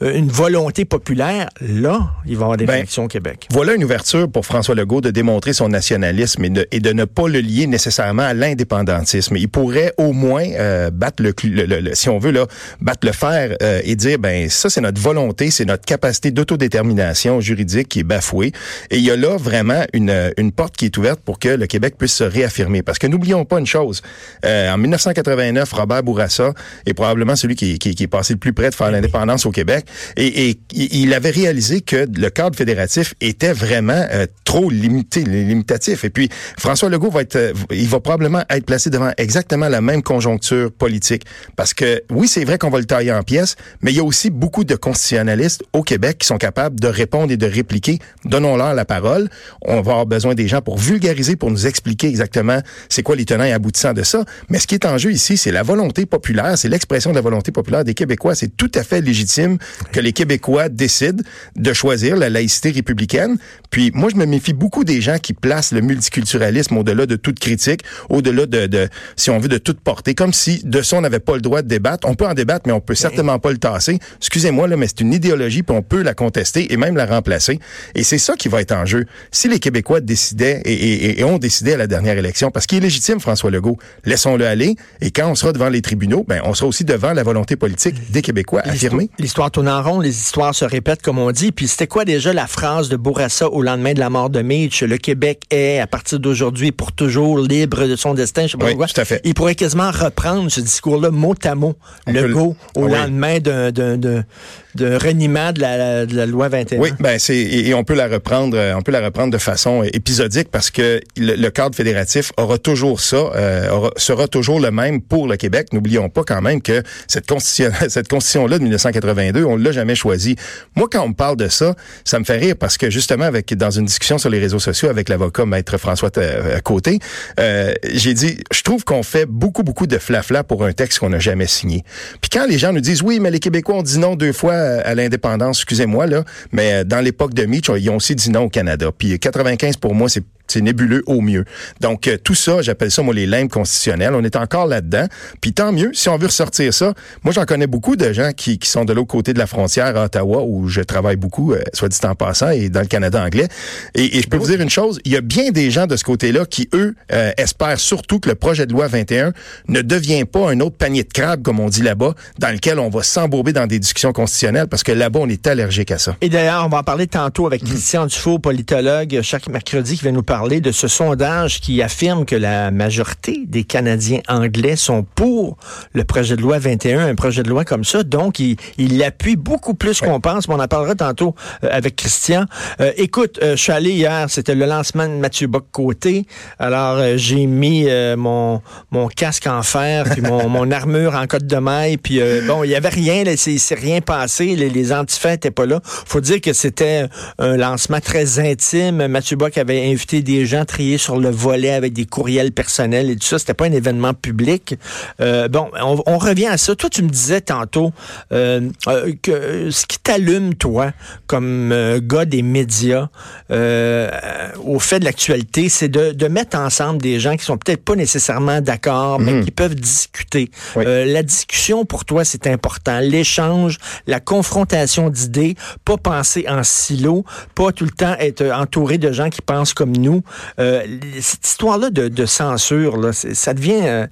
une 0.00 0.28
volonté 0.28 0.84
populaire. 0.84 1.48
Là, 1.60 2.10
il 2.26 2.36
va 2.36 2.40
y 2.40 2.44
avoir 2.44 2.56
des 2.56 2.66
ben, 2.66 2.86
au 2.98 3.08
Québec. 3.08 3.48
Voilà 3.50 3.74
une 3.74 3.84
ouverture 3.84 4.30
pour 4.30 4.46
François 4.46 4.74
Legault 4.74 5.00
de 5.00 5.10
démontrer 5.10 5.52
son 5.52 5.68
nationalisme 5.68 6.44
et 6.44 6.50
de, 6.50 6.66
et 6.70 6.80
de 6.80 6.92
ne 6.92 7.04
pas 7.04 7.28
le 7.28 7.40
lier 7.40 7.66
nécessairement 7.66 8.22
à 8.22 8.34
l'indépendantisme. 8.34 9.36
Il 9.36 9.48
pourrait 9.48 9.92
au 9.96 10.12
moins 10.12 10.44
euh, 10.44 10.90
battre 10.90 11.22
le, 11.22 11.32
le, 11.44 11.94
si 11.94 12.08
on 12.08 12.18
veut 12.18 12.30
là, 12.30 12.46
battre 12.80 13.06
le 13.06 13.12
fer 13.12 13.56
euh, 13.62 13.80
et 13.84 13.96
dire 13.96 14.18
ben 14.18 14.48
ça 14.48 14.70
c'est 14.70 14.80
notre 14.80 15.00
volonté, 15.00 15.50
c'est 15.50 15.64
notre 15.64 15.84
capacité 15.84 16.30
d'autodétermination 16.30 17.40
juridique 17.40 17.88
qui 17.88 18.00
est 18.00 18.04
bafouée. 18.04 18.52
Et 18.90 18.98
il 18.98 19.04
y 19.04 19.10
a 19.10 19.16
là 19.16 19.36
vraiment 19.36 19.84
une, 19.92 20.32
une 20.36 20.52
porte 20.52 20.76
qui 20.76 20.86
est 20.86 20.96
ouverte 20.96 21.20
pour 21.20 21.38
que 21.38 21.48
le 21.48 21.66
Québec 21.66 21.94
puisse 21.98 22.14
se 22.14 22.24
réaffirmer. 22.24 22.82
Parce 22.82 22.98
que 22.98 23.06
n'oublions 23.06 23.44
pas 23.44 23.58
une 23.58 23.66
chose. 23.66 24.02
en 24.44 24.78
1989, 24.78 25.72
Robert 25.72 26.02
Bourassa 26.02 26.52
est 26.86 26.99
probablement 27.00 27.34
celui 27.34 27.56
qui, 27.56 27.78
qui, 27.78 27.94
qui, 27.94 28.02
est 28.02 28.08
passé 28.08 28.34
le 28.34 28.38
plus 28.38 28.52
près 28.52 28.68
de 28.68 28.74
faire 28.74 28.90
l'indépendance 28.90 29.46
au 29.46 29.50
Québec. 29.50 29.86
Et, 30.18 30.50
et, 30.50 30.58
il 30.74 31.14
avait 31.14 31.30
réalisé 31.30 31.80
que 31.80 32.06
le 32.14 32.28
cadre 32.28 32.54
fédératif 32.54 33.14
était 33.22 33.54
vraiment 33.54 34.04
euh, 34.12 34.26
trop 34.44 34.68
limité, 34.68 35.24
limitatif. 35.24 36.04
Et 36.04 36.10
puis, 36.10 36.28
François 36.58 36.90
Legault 36.90 37.10
va 37.10 37.22
être, 37.22 37.36
euh, 37.36 37.54
il 37.70 37.88
va 37.88 38.00
probablement 38.00 38.42
être 38.50 38.66
placé 38.66 38.90
devant 38.90 39.12
exactement 39.16 39.70
la 39.70 39.80
même 39.80 40.02
conjoncture 40.02 40.70
politique. 40.70 41.24
Parce 41.56 41.72
que, 41.72 42.02
oui, 42.10 42.28
c'est 42.28 42.44
vrai 42.44 42.58
qu'on 42.58 42.68
va 42.68 42.78
le 42.78 42.84
tailler 42.84 43.12
en 43.12 43.22
pièces, 43.22 43.56
mais 43.80 43.92
il 43.92 43.96
y 43.96 44.00
a 44.00 44.04
aussi 44.04 44.28
beaucoup 44.28 44.64
de 44.64 44.74
constitutionnalistes 44.74 45.64
au 45.72 45.82
Québec 45.82 46.18
qui 46.18 46.26
sont 46.26 46.36
capables 46.36 46.78
de 46.78 46.88
répondre 46.88 47.32
et 47.32 47.38
de 47.38 47.46
répliquer. 47.46 47.98
Donnons-leur 48.26 48.74
la 48.74 48.84
parole. 48.84 49.30
On 49.62 49.76
va 49.76 49.92
avoir 49.92 50.06
besoin 50.06 50.34
des 50.34 50.48
gens 50.48 50.60
pour 50.60 50.76
vulgariser, 50.76 51.36
pour 51.36 51.50
nous 51.50 51.66
expliquer 51.66 52.08
exactement 52.08 52.60
c'est 52.90 53.02
quoi 53.02 53.16
les 53.16 53.24
tenants 53.24 53.44
et 53.44 53.52
aboutissants 53.52 53.94
de 53.94 54.02
ça. 54.02 54.22
Mais 54.50 54.58
ce 54.58 54.66
qui 54.66 54.74
est 54.74 54.84
en 54.84 54.98
jeu 54.98 55.12
ici, 55.12 55.38
c'est 55.38 55.50
la 55.50 55.62
volonté 55.62 56.04
populaire, 56.04 56.58
c'est 56.58 56.68
l'expression 56.68 56.89
de 56.90 57.14
la 57.14 57.20
volonté 57.20 57.52
populaire 57.52 57.84
des 57.84 57.94
Québécois. 57.94 58.34
C'est 58.34 58.56
tout 58.56 58.70
à 58.74 58.82
fait 58.82 59.00
légitime 59.00 59.58
que 59.92 60.00
les 60.00 60.12
Québécois 60.12 60.68
décident 60.68 61.22
de 61.54 61.72
choisir 61.72 62.16
la 62.16 62.28
laïcité 62.28 62.70
républicaine. 62.70 63.38
Puis 63.70 63.92
moi, 63.94 64.10
je 64.12 64.16
me 64.16 64.26
méfie 64.26 64.52
beaucoup 64.52 64.82
des 64.82 65.00
gens 65.00 65.18
qui 65.18 65.32
placent 65.32 65.72
le 65.72 65.82
multiculturalisme 65.82 66.76
au-delà 66.76 67.06
de 67.06 67.14
toute 67.14 67.38
critique, 67.38 67.82
au-delà 68.08 68.46
de, 68.46 68.66
de, 68.66 68.88
si 69.14 69.30
on 69.30 69.38
veut, 69.38 69.48
de 69.48 69.58
toute 69.58 69.80
portée, 69.80 70.14
comme 70.14 70.32
si 70.32 70.62
de 70.64 70.82
ça, 70.82 70.96
on 70.96 71.00
n'avait 71.00 71.20
pas 71.20 71.36
le 71.36 71.40
droit 71.40 71.62
de 71.62 71.68
débattre. 71.68 72.08
On 72.08 72.14
peut 72.14 72.26
en 72.26 72.34
débattre, 72.34 72.66
mais 72.66 72.72
on 72.72 72.80
peut 72.80 72.96
certainement 72.96 73.38
pas 73.38 73.52
le 73.52 73.58
tasser. 73.58 74.00
Excusez-moi, 74.16 74.66
là, 74.66 74.76
mais 74.76 74.88
c'est 74.88 75.00
une 75.00 75.14
idéologie, 75.14 75.62
puis 75.62 75.76
on 75.76 75.82
peut 75.82 76.02
la 76.02 76.14
contester 76.14 76.72
et 76.72 76.76
même 76.76 76.96
la 76.96 77.06
remplacer. 77.06 77.60
Et 77.94 78.02
c'est 78.02 78.18
ça 78.18 78.34
qui 78.34 78.48
va 78.48 78.60
être 78.60 78.72
en 78.72 78.84
jeu. 78.84 79.06
Si 79.30 79.48
les 79.48 79.60
Québécois 79.60 80.00
décidaient 80.00 80.60
et, 80.64 80.72
et, 80.72 81.20
et 81.20 81.24
ont 81.24 81.38
décidé 81.38 81.74
à 81.74 81.76
la 81.76 81.86
dernière 81.86 82.18
élection, 82.18 82.50
parce 82.50 82.66
qu'il 82.66 82.78
est 82.78 82.80
légitime, 82.80 83.20
François 83.20 83.52
Legault, 83.52 83.78
laissons-le 84.04 84.44
aller. 84.44 84.74
Et 85.00 85.12
quand 85.12 85.30
on 85.30 85.36
sera 85.36 85.52
devant 85.52 85.68
les 85.68 85.82
tribunaux, 85.82 86.24
ben, 86.26 86.40
on 86.44 86.54
sera 86.54 86.66
aussi 86.66 86.79
devant 86.84 87.12
la 87.12 87.22
volonté 87.22 87.56
politique 87.56 88.10
des 88.10 88.22
Québécois 88.22 88.62
affirmée. 88.64 89.10
L'histoire 89.18 89.50
tourne 89.50 89.68
en 89.68 89.82
rond, 89.82 90.00
les 90.00 90.16
histoires 90.16 90.54
se 90.54 90.64
répètent, 90.64 91.02
comme 91.02 91.18
on 91.18 91.30
dit. 91.30 91.52
Puis 91.52 91.68
c'était 91.68 91.86
quoi 91.86 92.04
déjà 92.04 92.32
la 92.32 92.46
phrase 92.46 92.88
de 92.88 92.96
Bourassa 92.96 93.48
au 93.48 93.62
lendemain 93.62 93.94
de 93.94 94.00
la 94.00 94.10
mort 94.10 94.30
de 94.30 94.42
Mitch? 94.42 94.82
Le 94.82 94.98
Québec 94.98 95.42
est, 95.50 95.78
à 95.78 95.86
partir 95.86 96.20
d'aujourd'hui, 96.20 96.72
pour 96.72 96.92
toujours 96.92 97.38
libre 97.38 97.86
de 97.86 97.96
son 97.96 98.14
destin. 98.14 98.46
Je 98.46 98.52
sais 98.52 98.58
pas 98.58 98.66
oui, 98.66 98.86
Tout 98.92 99.00
à 99.00 99.04
fait. 99.04 99.20
Il 99.24 99.34
pourrait 99.34 99.54
quasiment 99.54 99.90
reprendre 99.90 100.50
ce 100.50 100.60
discours-là 100.60 101.10
mot 101.10 101.34
à 101.44 101.54
mot, 101.54 101.74
le 102.06 102.32
go, 102.32 102.56
au 102.74 102.86
ah 102.86 103.06
lendemain 103.06 103.38
d'un 103.38 104.24
de 104.74 104.94
reniement 104.96 105.52
de 105.52 105.60
la, 105.60 106.06
de 106.06 106.16
la, 106.16 106.26
loi 106.26 106.48
21. 106.48 106.78
Oui, 106.78 106.90
ben 107.00 107.18
c'est 107.18 107.36
et, 107.36 107.74
on 107.74 107.84
peut 107.84 107.94
la 107.94 108.08
reprendre, 108.08 108.56
euh, 108.56 108.74
on 108.76 108.82
peut 108.82 108.92
la 108.92 109.00
reprendre 109.00 109.32
de 109.32 109.38
façon 109.38 109.82
épisodique 109.82 110.48
parce 110.50 110.70
que 110.70 111.00
le, 111.16 111.48
cadre 111.50 111.74
fédératif 111.74 112.32
aura 112.36 112.58
toujours 112.58 113.00
ça, 113.00 113.16
euh, 113.16 113.90
sera 113.96 114.28
toujours 114.28 114.60
le 114.60 114.70
même 114.70 115.00
pour 115.00 115.26
le 115.26 115.36
Québec. 115.36 115.68
N'oublions 115.72 116.08
pas 116.08 116.22
quand 116.24 116.40
même 116.40 116.62
que 116.62 116.82
cette 117.08 117.26
constitution, 117.26 117.72
cette 117.88 118.08
constitution 118.08 118.46
là 118.46 118.58
de 118.58 118.62
1982, 118.62 119.44
on 119.44 119.56
l'a 119.56 119.72
jamais 119.72 119.94
choisie. 119.94 120.36
Moi, 120.76 120.88
quand 120.90 121.02
on 121.04 121.08
me 121.08 121.14
parle 121.14 121.36
de 121.36 121.48
ça, 121.48 121.74
ça 122.04 122.18
me 122.18 122.24
fait 122.24 122.36
rire 122.38 122.54
parce 122.58 122.78
que 122.78 122.90
justement 122.90 123.24
avec 123.24 123.52
dans 123.54 123.70
une 123.70 123.86
discussion 123.86 124.18
sur 124.18 124.30
les 124.30 124.38
réseaux 124.38 124.58
sociaux 124.58 124.88
avec 124.88 125.08
l'avocat 125.08 125.46
maître 125.46 125.78
François 125.78 126.10
à 126.16 126.60
côté, 126.60 126.98
euh, 127.38 127.72
j'ai 127.92 128.14
dit, 128.14 128.38
je 128.52 128.62
trouve 128.62 128.84
qu'on 128.84 129.02
fait 129.02 129.26
beaucoup 129.26 129.62
beaucoup 129.62 129.86
de 129.86 129.98
flafla 129.98 130.44
pour 130.44 130.64
un 130.64 130.72
texte 130.72 131.00
qu'on 131.00 131.10
n'a 131.10 131.18
jamais 131.18 131.46
signé. 131.46 131.82
Puis 132.20 132.30
quand 132.30 132.46
les 132.46 132.58
gens 132.58 132.72
nous 132.72 132.80
disent 132.80 133.02
oui, 133.02 133.18
mais 133.20 133.30
les 133.30 133.40
Québécois 133.40 133.76
ont 133.76 133.82
dit 133.82 133.98
non 133.98 134.14
deux 134.14 134.32
fois 134.32 134.59
à 134.60 134.94
l'indépendance, 134.94 135.58
excusez-moi 135.58 136.06
là, 136.06 136.24
mais 136.52 136.72
euh, 136.72 136.84
dans 136.84 137.00
l'époque 137.00 137.34
de 137.34 137.44
Mitch, 137.44 137.70
ils 137.76 137.90
ont 137.90 137.96
aussi 137.96 138.14
dit 138.14 138.30
non 138.30 138.42
au 138.42 138.48
Canada. 138.48 138.90
Puis 138.96 139.18
95 139.18 139.76
pour 139.76 139.94
moi, 139.94 140.08
c'est 140.08 140.24
c'est 140.50 140.60
nébuleux 140.60 141.02
au 141.06 141.20
mieux. 141.20 141.44
Donc 141.80 142.08
euh, 142.08 142.16
tout 142.22 142.34
ça, 142.34 142.62
j'appelle 142.62 142.90
ça 142.90 143.02
moi 143.02 143.14
les 143.14 143.26
limbes 143.26 143.48
constitutionnelles. 143.50 144.14
On 144.14 144.24
est 144.24 144.36
encore 144.36 144.66
là-dedans. 144.66 145.06
Puis 145.40 145.52
tant 145.52 145.72
mieux 145.72 145.90
si 145.92 146.08
on 146.08 146.16
veut 146.16 146.26
ressortir 146.26 146.72
ça. 146.72 146.94
Moi, 147.24 147.32
j'en 147.32 147.44
connais 147.44 147.66
beaucoup 147.66 147.96
de 147.96 148.12
gens 148.12 148.30
qui, 148.36 148.58
qui 148.58 148.68
sont 148.68 148.84
de 148.84 148.92
l'autre 148.92 149.08
côté 149.08 149.32
de 149.32 149.38
la 149.38 149.46
frontière 149.46 149.96
à 149.96 150.04
Ottawa 150.04 150.42
où 150.42 150.68
je 150.68 150.80
travaille 150.80 151.16
beaucoup, 151.16 151.52
euh, 151.52 151.62
soit 151.72 151.88
dit 151.88 151.98
en 152.04 152.14
passant, 152.14 152.50
et 152.50 152.68
dans 152.68 152.80
le 152.80 152.86
Canada 152.86 153.22
anglais. 153.22 153.48
Et, 153.94 154.18
et 154.18 154.22
je 154.22 154.28
peux 154.28 154.36
vous 154.36 154.46
dire 154.46 154.60
une 154.60 154.70
chose, 154.70 155.00
il 155.04 155.12
y 155.12 155.16
a 155.16 155.20
bien 155.20 155.50
des 155.50 155.70
gens 155.70 155.86
de 155.86 155.96
ce 155.96 156.04
côté-là 156.04 156.46
qui 156.46 156.68
eux 156.74 156.94
euh, 157.12 157.32
espèrent 157.36 157.78
surtout 157.78 158.20
que 158.20 158.28
le 158.28 158.34
projet 158.34 158.66
de 158.66 158.72
loi 158.72 158.86
21 158.86 159.32
ne 159.68 159.82
devient 159.82 160.24
pas 160.24 160.50
un 160.50 160.60
autre 160.60 160.76
panier 160.76 161.04
de 161.04 161.12
crabes 161.12 161.42
comme 161.42 161.60
on 161.60 161.68
dit 161.68 161.82
là-bas, 161.82 162.14
dans 162.38 162.50
lequel 162.50 162.78
on 162.78 162.88
va 162.88 163.02
s'embourber 163.02 163.52
dans 163.52 163.66
des 163.66 163.78
discussions 163.78 164.12
constitutionnelles 164.12 164.68
parce 164.68 164.82
que 164.82 164.92
là-bas 164.92 165.20
on 165.22 165.28
est 165.28 165.46
allergique 165.46 165.90
à 165.90 165.98
ça. 165.98 166.16
Et 166.20 166.28
d'ailleurs, 166.28 166.64
on 166.64 166.68
va 166.68 166.78
en 166.78 166.82
parler 166.82 167.06
tantôt 167.06 167.46
avec 167.46 167.64
Christian 167.64 168.06
Dufault, 168.06 168.38
politologue, 168.38 169.20
chaque 169.22 169.48
mercredi 169.48 169.98
qui 169.98 170.04
va 170.04 170.12
nous 170.12 170.22
parler 170.22 170.39
parler 170.40 170.62
de 170.62 170.72
ce 170.72 170.88
sondage 170.88 171.60
qui 171.60 171.82
affirme 171.82 172.24
que 172.24 172.34
la 172.34 172.70
majorité 172.70 173.42
des 173.46 173.62
Canadiens 173.62 174.22
anglais 174.26 174.74
sont 174.74 175.02
pour 175.14 175.58
le 175.92 176.02
projet 176.02 176.34
de 176.34 176.40
loi 176.40 176.58
21, 176.58 177.08
un 177.08 177.14
projet 177.14 177.42
de 177.42 177.50
loi 177.50 177.66
comme 177.66 177.84
ça. 177.84 178.04
Donc, 178.04 178.38
il, 178.38 178.56
il 178.78 178.96
l'appuie 178.96 179.36
beaucoup 179.36 179.74
plus 179.74 180.00
qu'on 180.00 180.18
pense. 180.18 180.48
Mais 180.48 180.54
on 180.54 180.60
en 180.60 180.66
parlera 180.66 180.94
tantôt 180.94 181.34
euh, 181.62 181.68
avec 181.70 181.96
Christian. 181.96 182.46
Euh, 182.80 182.92
écoute, 182.96 183.38
euh, 183.42 183.54
je 183.54 183.62
suis 183.62 183.70
allé 183.70 183.90
hier, 183.90 184.30
c'était 184.30 184.54
le 184.54 184.64
lancement 184.64 185.06
de 185.06 185.12
Mathieu 185.12 185.46
Bock-Côté. 185.46 186.24
Alors, 186.58 187.02
j'ai 187.16 187.44
mis 187.44 187.86
mon, 188.16 188.62
mon 188.90 189.08
casque 189.08 189.46
en 189.46 189.62
fer, 189.62 190.04
puis 190.10 190.22
mon, 190.22 190.48
mon 190.48 190.70
armure 190.70 191.16
en 191.16 191.26
côte 191.26 191.46
de 191.46 191.56
maille. 191.56 191.98
Puis, 191.98 192.18
bon, 192.46 192.64
il 192.64 192.70
y 192.70 192.76
avait 192.76 192.88
rien, 192.88 193.24
là, 193.24 193.32
c'est, 193.36 193.74
rien 193.74 194.00
passé. 194.00 194.56
Les, 194.56 194.70
les 194.70 194.90
antifas 194.90 195.32
n'étaient 195.32 195.50
pas 195.50 195.66
là. 195.66 195.80
faut 195.84 196.22
dire 196.22 196.40
que 196.40 196.54
c'était 196.54 197.08
un 197.38 197.58
lancement 197.58 198.00
très 198.00 198.38
intime. 198.38 199.06
Mathieu 199.06 199.36
Bock 199.36 199.58
avait 199.58 199.90
invité 199.90 200.22
des 200.22 200.29
gens 200.46 200.64
triés 200.64 200.98
sur 200.98 201.18
le 201.18 201.30
volet 201.30 201.72
avec 201.72 201.92
des 201.92 202.06
courriels 202.06 202.52
personnels 202.52 203.10
et 203.10 203.16
tout 203.16 203.26
ça. 203.26 203.38
C'était 203.38 203.54
pas 203.54 203.66
un 203.66 203.72
événement 203.72 204.14
public. 204.14 204.74
Euh, 205.20 205.48
bon, 205.48 205.70
on, 205.80 206.18
revient 206.18 206.46
à 206.46 206.58
ça. 206.58 206.74
Toi, 206.74 206.90
tu 206.90 207.02
me 207.02 207.08
disais 207.08 207.40
tantôt 207.40 207.92
euh, 208.32 208.68
euh, 208.88 209.12
que 209.22 209.70
ce 209.70 209.86
qui 209.86 209.98
t'allume, 209.98 210.54
toi, 210.54 210.92
comme 211.26 211.74
gars 212.02 212.24
des 212.24 212.42
médias, 212.42 213.08
au 213.50 214.78
fait 214.78 215.00
de 215.00 215.04
l'actualité, 215.04 215.68
c'est 215.68 215.88
de, 215.88 216.28
mettre 216.28 216.56
ensemble 216.58 217.02
des 217.02 217.18
gens 217.18 217.36
qui 217.36 217.44
sont 217.44 217.58
peut-être 217.58 217.84
pas 217.84 217.96
nécessairement 217.96 218.60
d'accord, 218.60 219.18
mais 219.18 219.32
mhm. 219.32 219.44
qui 219.44 219.50
peuvent 219.50 219.74
discuter. 219.74 220.50
la 220.76 221.22
discussion, 221.22 221.84
pour 221.84 222.04
toi, 222.04 222.24
c'est 222.24 222.46
important. 222.46 223.00
L'échange, 223.00 223.78
la 224.06 224.20
confrontation 224.20 225.10
d'idées, 225.10 225.56
pas 225.84 225.96
penser 225.96 226.46
en 226.48 226.62
silo, 226.62 227.24
pas 227.54 227.72
tout 227.72 227.84
le 227.84 227.90
temps 227.90 228.14
être 228.18 228.44
entouré 228.52 228.98
de 228.98 229.10
gens 229.12 229.30
qui 229.30 229.42
pensent 229.42 229.74
comme 229.74 229.96
nous. 229.96 230.19
Euh, 230.58 230.82
cette 231.20 231.46
histoire-là 231.46 231.90
de, 231.90 232.26
censure, 232.26 232.96
là, 232.96 233.12
ça 233.12 233.54
devient, 233.54 233.80
euh, 233.82 234.06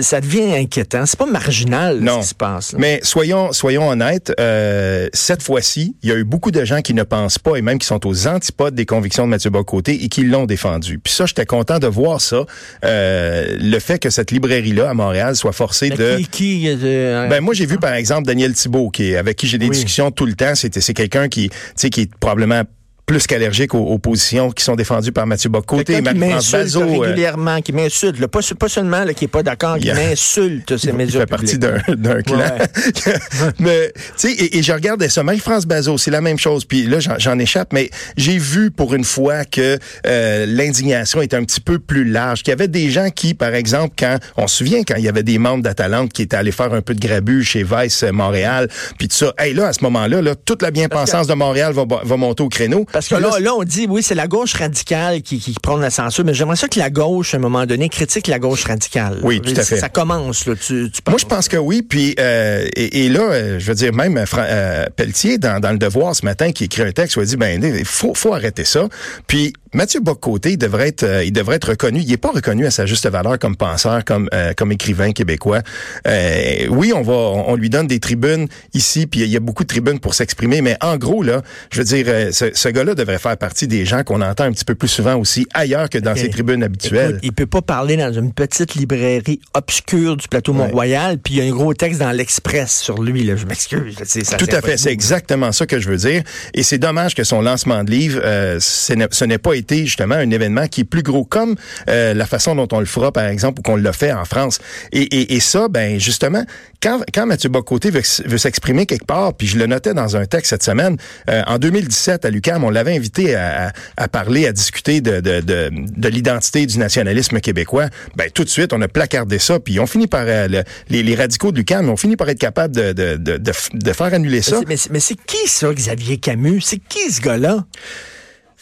ça 0.00 0.20
devient 0.20 0.54
inquiétant. 0.54 1.06
C'est 1.06 1.18
pas 1.18 1.26
marginal 1.26 2.00
ce 2.06 2.20
qui 2.20 2.26
se 2.26 2.34
passe. 2.34 2.74
Mais 2.78 3.00
soyons, 3.02 3.52
soyons 3.52 3.88
honnêtes. 3.88 4.32
Euh, 4.40 5.08
cette 5.12 5.42
fois-ci, 5.42 5.96
il 6.02 6.08
y 6.08 6.12
a 6.12 6.16
eu 6.16 6.24
beaucoup 6.24 6.50
de 6.50 6.64
gens 6.64 6.80
qui 6.80 6.94
ne 6.94 7.02
pensent 7.02 7.38
pas 7.38 7.56
et 7.56 7.62
même 7.62 7.78
qui 7.78 7.86
sont 7.86 8.06
aux 8.06 8.26
antipodes 8.26 8.74
des 8.74 8.86
convictions 8.86 9.24
de 9.24 9.30
Mathieu 9.30 9.50
Bocoté 9.50 10.04
et 10.04 10.08
qui 10.08 10.24
l'ont 10.24 10.46
défendu. 10.46 10.98
Puis 10.98 11.12
ça, 11.12 11.26
j'étais 11.26 11.46
content 11.46 11.78
de 11.78 11.86
voir 11.86 12.20
ça. 12.20 12.44
le 12.82 13.78
fait 13.78 13.98
que 13.98 14.10
cette 14.10 14.30
librairie-là 14.30 14.90
à 14.90 14.94
Montréal 14.94 15.36
soit 15.36 15.52
forcée 15.52 15.90
de. 15.90 16.20
Qui, 16.30 16.68
ben 16.76 17.40
moi, 17.40 17.54
j'ai 17.54 17.66
vu 17.66 17.78
par 17.78 17.94
exemple 17.94 18.26
Daniel 18.26 18.52
Thibault, 18.54 18.90
qui 18.90 19.16
avec 19.16 19.36
qui 19.36 19.46
j'ai 19.46 19.58
des 19.58 19.68
discussions 19.68 20.10
tout 20.10 20.26
le 20.26 20.34
temps. 20.34 20.54
C'était 20.54 20.80
c'est 20.80 20.94
quelqu'un 20.94 21.28
qui, 21.28 21.50
tu 21.50 21.56
sais, 21.76 21.90
qui 21.90 22.02
est 22.02 22.14
probablement 22.16 22.62
plus 23.10 23.26
qu'allergique 23.26 23.74
aux, 23.74 23.98
positions 23.98 24.52
qui 24.52 24.62
sont 24.62 24.76
défendues 24.76 25.10
par 25.10 25.26
Mathieu 25.26 25.50
Bocoté 25.50 25.94
et 25.94 26.00
Marie-France 26.00 26.52
Bazot. 26.52 26.82
Euh, 26.82 26.98
régulièrement, 27.00 27.60
qui 27.60 27.72
m'insulte. 27.72 28.24
Pas, 28.28 28.38
pas 28.56 28.68
seulement 28.68 29.04
qui 29.06 29.24
n'est 29.24 29.28
pas 29.28 29.42
d'accord, 29.42 29.78
qui 29.78 29.90
m'insulte 29.90 30.76
ces 30.76 30.92
mesures 30.92 31.22
fait 31.22 31.26
partie 31.26 31.58
d'un 31.58 31.80
clan. 32.22 32.38
mais, 33.58 33.92
tu 34.16 34.28
sais, 34.28 34.48
et, 34.52 34.62
je 34.62 34.72
regardais 34.72 35.08
ça. 35.08 35.24
Marie-France 35.24 35.66
Bazot, 35.66 35.98
c'est 35.98 36.12
la 36.12 36.20
même 36.20 36.38
chose. 36.38 36.64
Puis 36.64 36.86
là, 36.86 36.98
j'en 37.00 37.36
échappe, 37.40 37.72
mais 37.72 37.90
j'ai 38.16 38.38
vu 38.38 38.70
pour 38.70 38.94
une 38.94 39.02
fois 39.02 39.44
que 39.44 39.76
euh, 40.06 40.46
l'indignation 40.46 41.20
est 41.20 41.34
un 41.34 41.42
petit 41.42 41.60
peu 41.60 41.80
plus 41.80 42.04
large. 42.04 42.44
Qu'il 42.44 42.52
y 42.52 42.54
avait 42.54 42.68
des 42.68 42.90
gens 42.90 43.10
qui, 43.10 43.34
par 43.34 43.56
exemple, 43.56 43.94
quand 43.98 44.18
on 44.36 44.46
se 44.46 44.58
souvient 44.58 44.84
quand 44.84 44.96
il 44.98 45.04
y 45.04 45.08
avait 45.08 45.24
des 45.24 45.38
membres 45.38 45.64
d'Atalante 45.64 46.12
qui 46.12 46.22
étaient 46.22 46.36
allés 46.36 46.52
faire 46.52 46.72
un 46.72 46.80
peu 46.80 46.94
de 46.94 47.00
grabu 47.00 47.42
chez 47.42 47.64
Vice 47.64 48.04
euh, 48.04 48.12
Montréal, 48.12 48.68
puis 48.98 49.08
tout 49.08 49.16
ça. 49.16 49.34
Hey, 49.36 49.52
là, 49.52 49.66
à 49.66 49.72
ce 49.72 49.82
moment-là, 49.82 50.22
là, 50.22 50.36
toute 50.36 50.62
la 50.62 50.70
bien-pensance 50.70 51.26
de 51.26 51.34
Montréal 51.34 51.72
va, 51.72 51.84
va 52.04 52.16
monter 52.16 52.44
au 52.44 52.48
créneau. 52.48 52.86
Parce 53.00 53.08
que 53.08 53.14
là, 53.14 53.40
là, 53.40 53.54
on 53.54 53.64
dit, 53.64 53.86
oui, 53.88 54.02
c'est 54.02 54.14
la 54.14 54.26
gauche 54.26 54.52
radicale 54.52 55.22
qui, 55.22 55.38
qui 55.38 55.54
prend 55.62 55.78
la 55.78 55.88
censure, 55.88 56.22
mais 56.22 56.34
j'aimerais 56.34 56.56
ça 56.56 56.68
que 56.68 56.78
la 56.78 56.90
gauche, 56.90 57.32
à 57.32 57.38
un 57.38 57.40
moment 57.40 57.64
donné, 57.64 57.88
critique 57.88 58.26
la 58.26 58.38
gauche 58.38 58.64
radicale. 58.64 59.20
Oui, 59.22 59.40
tout 59.40 59.54
à 59.56 59.62
fait. 59.62 59.78
Ça 59.78 59.88
commence, 59.88 60.44
là, 60.44 60.54
tu, 60.54 60.90
Moi, 61.08 61.16
je 61.18 61.24
pense 61.24 61.48
que 61.48 61.56
oui, 61.56 61.80
puis, 61.80 62.14
euh, 62.20 62.68
et, 62.76 63.08
là, 63.08 63.20
euh, 63.20 63.58
je 63.58 63.66
veux 63.66 63.74
dire, 63.74 63.94
même 63.94 64.22
euh, 64.36 64.86
Pelletier, 64.96 65.38
dans, 65.38 65.60
dans, 65.60 65.70
Le 65.70 65.78
Devoir 65.78 66.14
ce 66.14 66.26
matin, 66.26 66.52
qui 66.52 66.64
écrit 66.64 66.82
un 66.82 66.92
texte, 66.92 67.16
il 67.16 67.22
a 67.22 67.24
dit, 67.24 67.36
ben, 67.36 67.64
il 67.64 67.86
faut, 67.86 68.12
faut 68.12 68.34
arrêter 68.34 68.66
ça. 68.66 68.86
Puis, 69.26 69.54
Mathieu 69.72 70.00
Bocoté, 70.00 70.52
il 70.52 70.58
devrait 70.58 70.88
être, 70.88 71.04
euh, 71.04 71.24
il 71.24 71.32
devrait 71.32 71.56
être 71.56 71.70
reconnu. 71.70 72.00
Il 72.00 72.08
n'est 72.08 72.16
pas 72.16 72.32
reconnu 72.32 72.66
à 72.66 72.72
sa 72.72 72.86
juste 72.86 73.08
valeur 73.08 73.38
comme 73.38 73.56
penseur, 73.56 74.04
comme 74.04 74.28
euh, 74.34 74.52
comme 74.56 74.72
écrivain 74.72 75.12
québécois. 75.12 75.60
Euh, 76.08 76.66
oui, 76.70 76.92
on 76.92 77.02
va, 77.02 77.12
on, 77.12 77.54
lui 77.54 77.70
donne 77.70 77.86
des 77.86 78.00
tribunes 78.00 78.48
ici, 78.74 79.06
puis 79.06 79.20
il 79.20 79.28
y 79.28 79.36
a 79.36 79.40
beaucoup 79.40 79.62
de 79.62 79.68
tribunes 79.68 80.00
pour 80.00 80.14
s'exprimer. 80.14 80.60
Mais 80.60 80.76
en 80.80 80.96
gros 80.96 81.22
là, 81.22 81.42
je 81.70 81.82
veux 81.82 81.84
dire, 81.84 82.06
ce, 82.32 82.46
ce 82.52 82.68
gars-là 82.68 82.94
devrait 82.96 83.20
faire 83.20 83.36
partie 83.36 83.68
des 83.68 83.84
gens 83.84 84.02
qu'on 84.02 84.22
entend 84.22 84.44
un 84.44 84.52
petit 84.52 84.64
peu 84.64 84.74
plus 84.74 84.88
souvent 84.88 85.14
aussi 85.16 85.46
ailleurs 85.54 85.88
que 85.88 85.98
dans 85.98 86.16
ses 86.16 86.30
tribunes 86.30 86.64
habituelles. 86.64 87.10
Écoute, 87.10 87.20
il 87.22 87.32
peut 87.32 87.46
pas 87.46 87.62
parler 87.62 87.96
dans 87.96 88.12
une 88.12 88.32
petite 88.32 88.74
librairie 88.74 89.40
obscure 89.54 90.16
du 90.16 90.26
plateau 90.26 90.52
Mont-Royal, 90.52 91.18
puis 91.18 91.34
il 91.34 91.36
y 91.38 91.42
a 91.42 91.44
un 91.44 91.54
gros 91.54 91.74
texte 91.74 92.00
dans 92.00 92.10
l'Express 92.10 92.80
sur 92.80 93.00
lui. 93.00 93.22
Là, 93.22 93.36
je 93.36 93.46
m'excuse. 93.46 93.94
Tout 94.36 94.46
à 94.50 94.62
fait, 94.62 94.76
c'est 94.76 94.92
exactement 94.92 95.52
ça 95.52 95.66
que 95.66 95.78
je 95.78 95.88
veux 95.88 95.96
dire. 95.96 96.24
Et 96.54 96.64
c'est 96.64 96.78
dommage 96.78 97.14
que 97.14 97.22
son 97.22 97.40
lancement 97.40 97.84
de 97.84 97.90
livre, 97.92 98.20
ce 98.58 99.24
n'est 99.24 99.38
pas 99.38 99.59
été 99.60 99.84
justement 99.86 100.16
un 100.16 100.30
événement 100.30 100.66
qui 100.66 100.82
est 100.82 100.84
plus 100.84 101.02
gros, 101.02 101.24
comme 101.24 101.56
euh, 101.88 102.14
la 102.14 102.26
façon 102.26 102.54
dont 102.54 102.68
on 102.72 102.80
le 102.80 102.86
fera, 102.86 103.12
par 103.12 103.24
exemple, 103.24 103.60
ou 103.60 103.62
qu'on 103.62 103.76
l'a 103.76 103.92
fait 103.92 104.12
en 104.12 104.24
France. 104.24 104.58
Et, 104.92 105.02
et, 105.02 105.34
et, 105.34 105.40
ça, 105.40 105.68
ben 105.68 105.98
justement, 105.98 106.44
quand, 106.82 107.00
quand 107.14 107.26
Mathieu 107.26 107.48
Bocoté 107.48 107.90
veut, 107.90 108.02
veut 108.26 108.38
s'exprimer 108.38 108.86
quelque 108.86 109.04
part, 109.04 109.34
puis 109.34 109.46
je 109.46 109.58
le 109.58 109.66
notais 109.66 109.94
dans 109.94 110.16
un 110.16 110.26
texte 110.26 110.50
cette 110.50 110.62
semaine, 110.62 110.96
euh, 111.28 111.42
en 111.46 111.58
2017 111.58 112.24
à 112.24 112.30
l'UQAM, 112.30 112.64
on 112.64 112.70
l'avait 112.70 112.96
invité 112.96 113.34
à, 113.34 113.72
à, 113.96 114.08
parler, 114.08 114.46
à 114.46 114.52
discuter 114.52 115.00
de, 115.00 115.20
de, 115.20 115.40
de, 115.40 115.70
de 115.70 116.08
l'identité 116.08 116.66
du 116.66 116.78
nationalisme 116.78 117.40
québécois. 117.40 117.86
Ben 118.16 118.30
tout 118.30 118.44
de 118.44 118.48
suite, 118.48 118.72
on 118.72 118.80
a 118.80 118.88
placardé 118.88 119.38
ça, 119.38 119.60
puis 119.60 119.78
on 119.78 119.86
finit 119.86 120.06
par 120.06 120.24
euh, 120.26 120.48
les, 120.88 121.02
les, 121.02 121.14
radicaux 121.14 121.52
de 121.52 121.58
l'UQAM, 121.58 121.88
on 121.88 121.96
finit 121.96 122.16
par 122.16 122.28
être 122.28 122.38
capable 122.38 122.74
de, 122.74 122.92
de, 122.92 123.16
de, 123.16 123.38
de, 123.38 123.92
faire 123.92 124.14
annuler 124.14 124.42
ça. 124.42 124.60
Mais, 124.66 124.76
mais 124.90 125.00
c'est 125.00 125.16
qui 125.26 125.48
ça, 125.48 125.72
Xavier 125.72 126.18
Camus? 126.18 126.60
C'est 126.62 126.78
qui 126.78 127.10
ce 127.10 127.20
gars-là? 127.20 127.64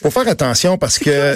Faut 0.00 0.10
faire 0.10 0.28
attention 0.28 0.78
parce 0.78 0.98
que. 0.98 1.34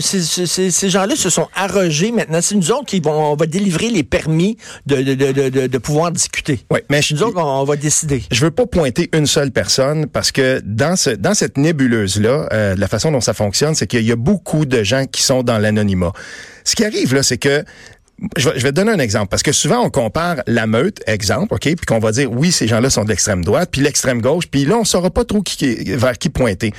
ces 0.00 0.88
gens-là 0.88 1.16
se 1.16 1.30
sont 1.30 1.48
arrogés 1.54 2.12
maintenant. 2.12 2.40
C'est 2.40 2.54
nous 2.54 2.70
autres 2.72 2.86
qui 2.86 3.00
vont, 3.00 3.32
on 3.32 3.36
va 3.36 3.46
délivrer 3.46 3.90
les 3.90 4.02
permis 4.02 4.56
de, 4.86 5.02
de, 5.02 5.32
de, 5.32 5.66
de, 5.66 5.78
pouvoir 5.78 6.12
discuter. 6.12 6.60
Oui, 6.70 6.80
mais 6.88 7.02
je, 7.02 7.14
nous 7.14 7.22
autres, 7.22 7.38
on, 7.38 7.64
va 7.64 7.76
décider. 7.76 8.22
Je 8.30 8.40
veux 8.44 8.50
pas 8.50 8.66
pointer 8.66 9.10
une 9.12 9.26
seule 9.26 9.50
personne 9.50 10.06
parce 10.06 10.32
que 10.32 10.62
dans 10.64 10.96
ce, 10.96 11.10
dans 11.10 11.34
cette 11.34 11.58
nébuleuse-là, 11.58 12.48
euh, 12.52 12.74
la 12.76 12.88
façon 12.88 13.12
dont 13.12 13.20
ça 13.20 13.34
fonctionne, 13.34 13.74
c'est 13.74 13.86
qu'il 13.86 14.06
y 14.06 14.12
a 14.12 14.16
beaucoup 14.16 14.64
de 14.64 14.82
gens 14.82 15.04
qui 15.04 15.22
sont 15.22 15.42
dans 15.42 15.58
l'anonymat. 15.58 16.12
Ce 16.64 16.74
qui 16.74 16.84
arrive 16.84 17.14
là, 17.14 17.22
c'est 17.22 17.38
que 17.38 17.64
je 18.36 18.48
vais, 18.48 18.58
je 18.58 18.62
vais, 18.64 18.70
te 18.70 18.76
donner 18.76 18.92
un 18.92 18.98
exemple, 18.98 19.28
parce 19.28 19.42
que 19.42 19.52
souvent 19.52 19.80
on 19.80 19.90
compare 19.90 20.36
la 20.46 20.66
meute, 20.66 21.02
exemple, 21.06 21.54
OK, 21.54 21.62
puis 21.62 21.76
qu'on 21.86 21.98
va 21.98 22.12
dire, 22.12 22.30
oui, 22.30 22.52
ces 22.52 22.66
gens-là 22.66 22.90
sont 22.90 23.04
de 23.04 23.08
l'extrême 23.08 23.44
droite, 23.44 23.70
puis 23.72 23.80
l'extrême 23.80 24.20
gauche, 24.20 24.46
puis 24.50 24.64
là, 24.64 24.76
on 24.76 24.84
saura 24.84 25.10
pas 25.10 25.24
trop 25.24 25.42
qui, 25.42 25.74
vers 25.96 26.18
qui 26.18 26.28
pointer. 26.28 26.72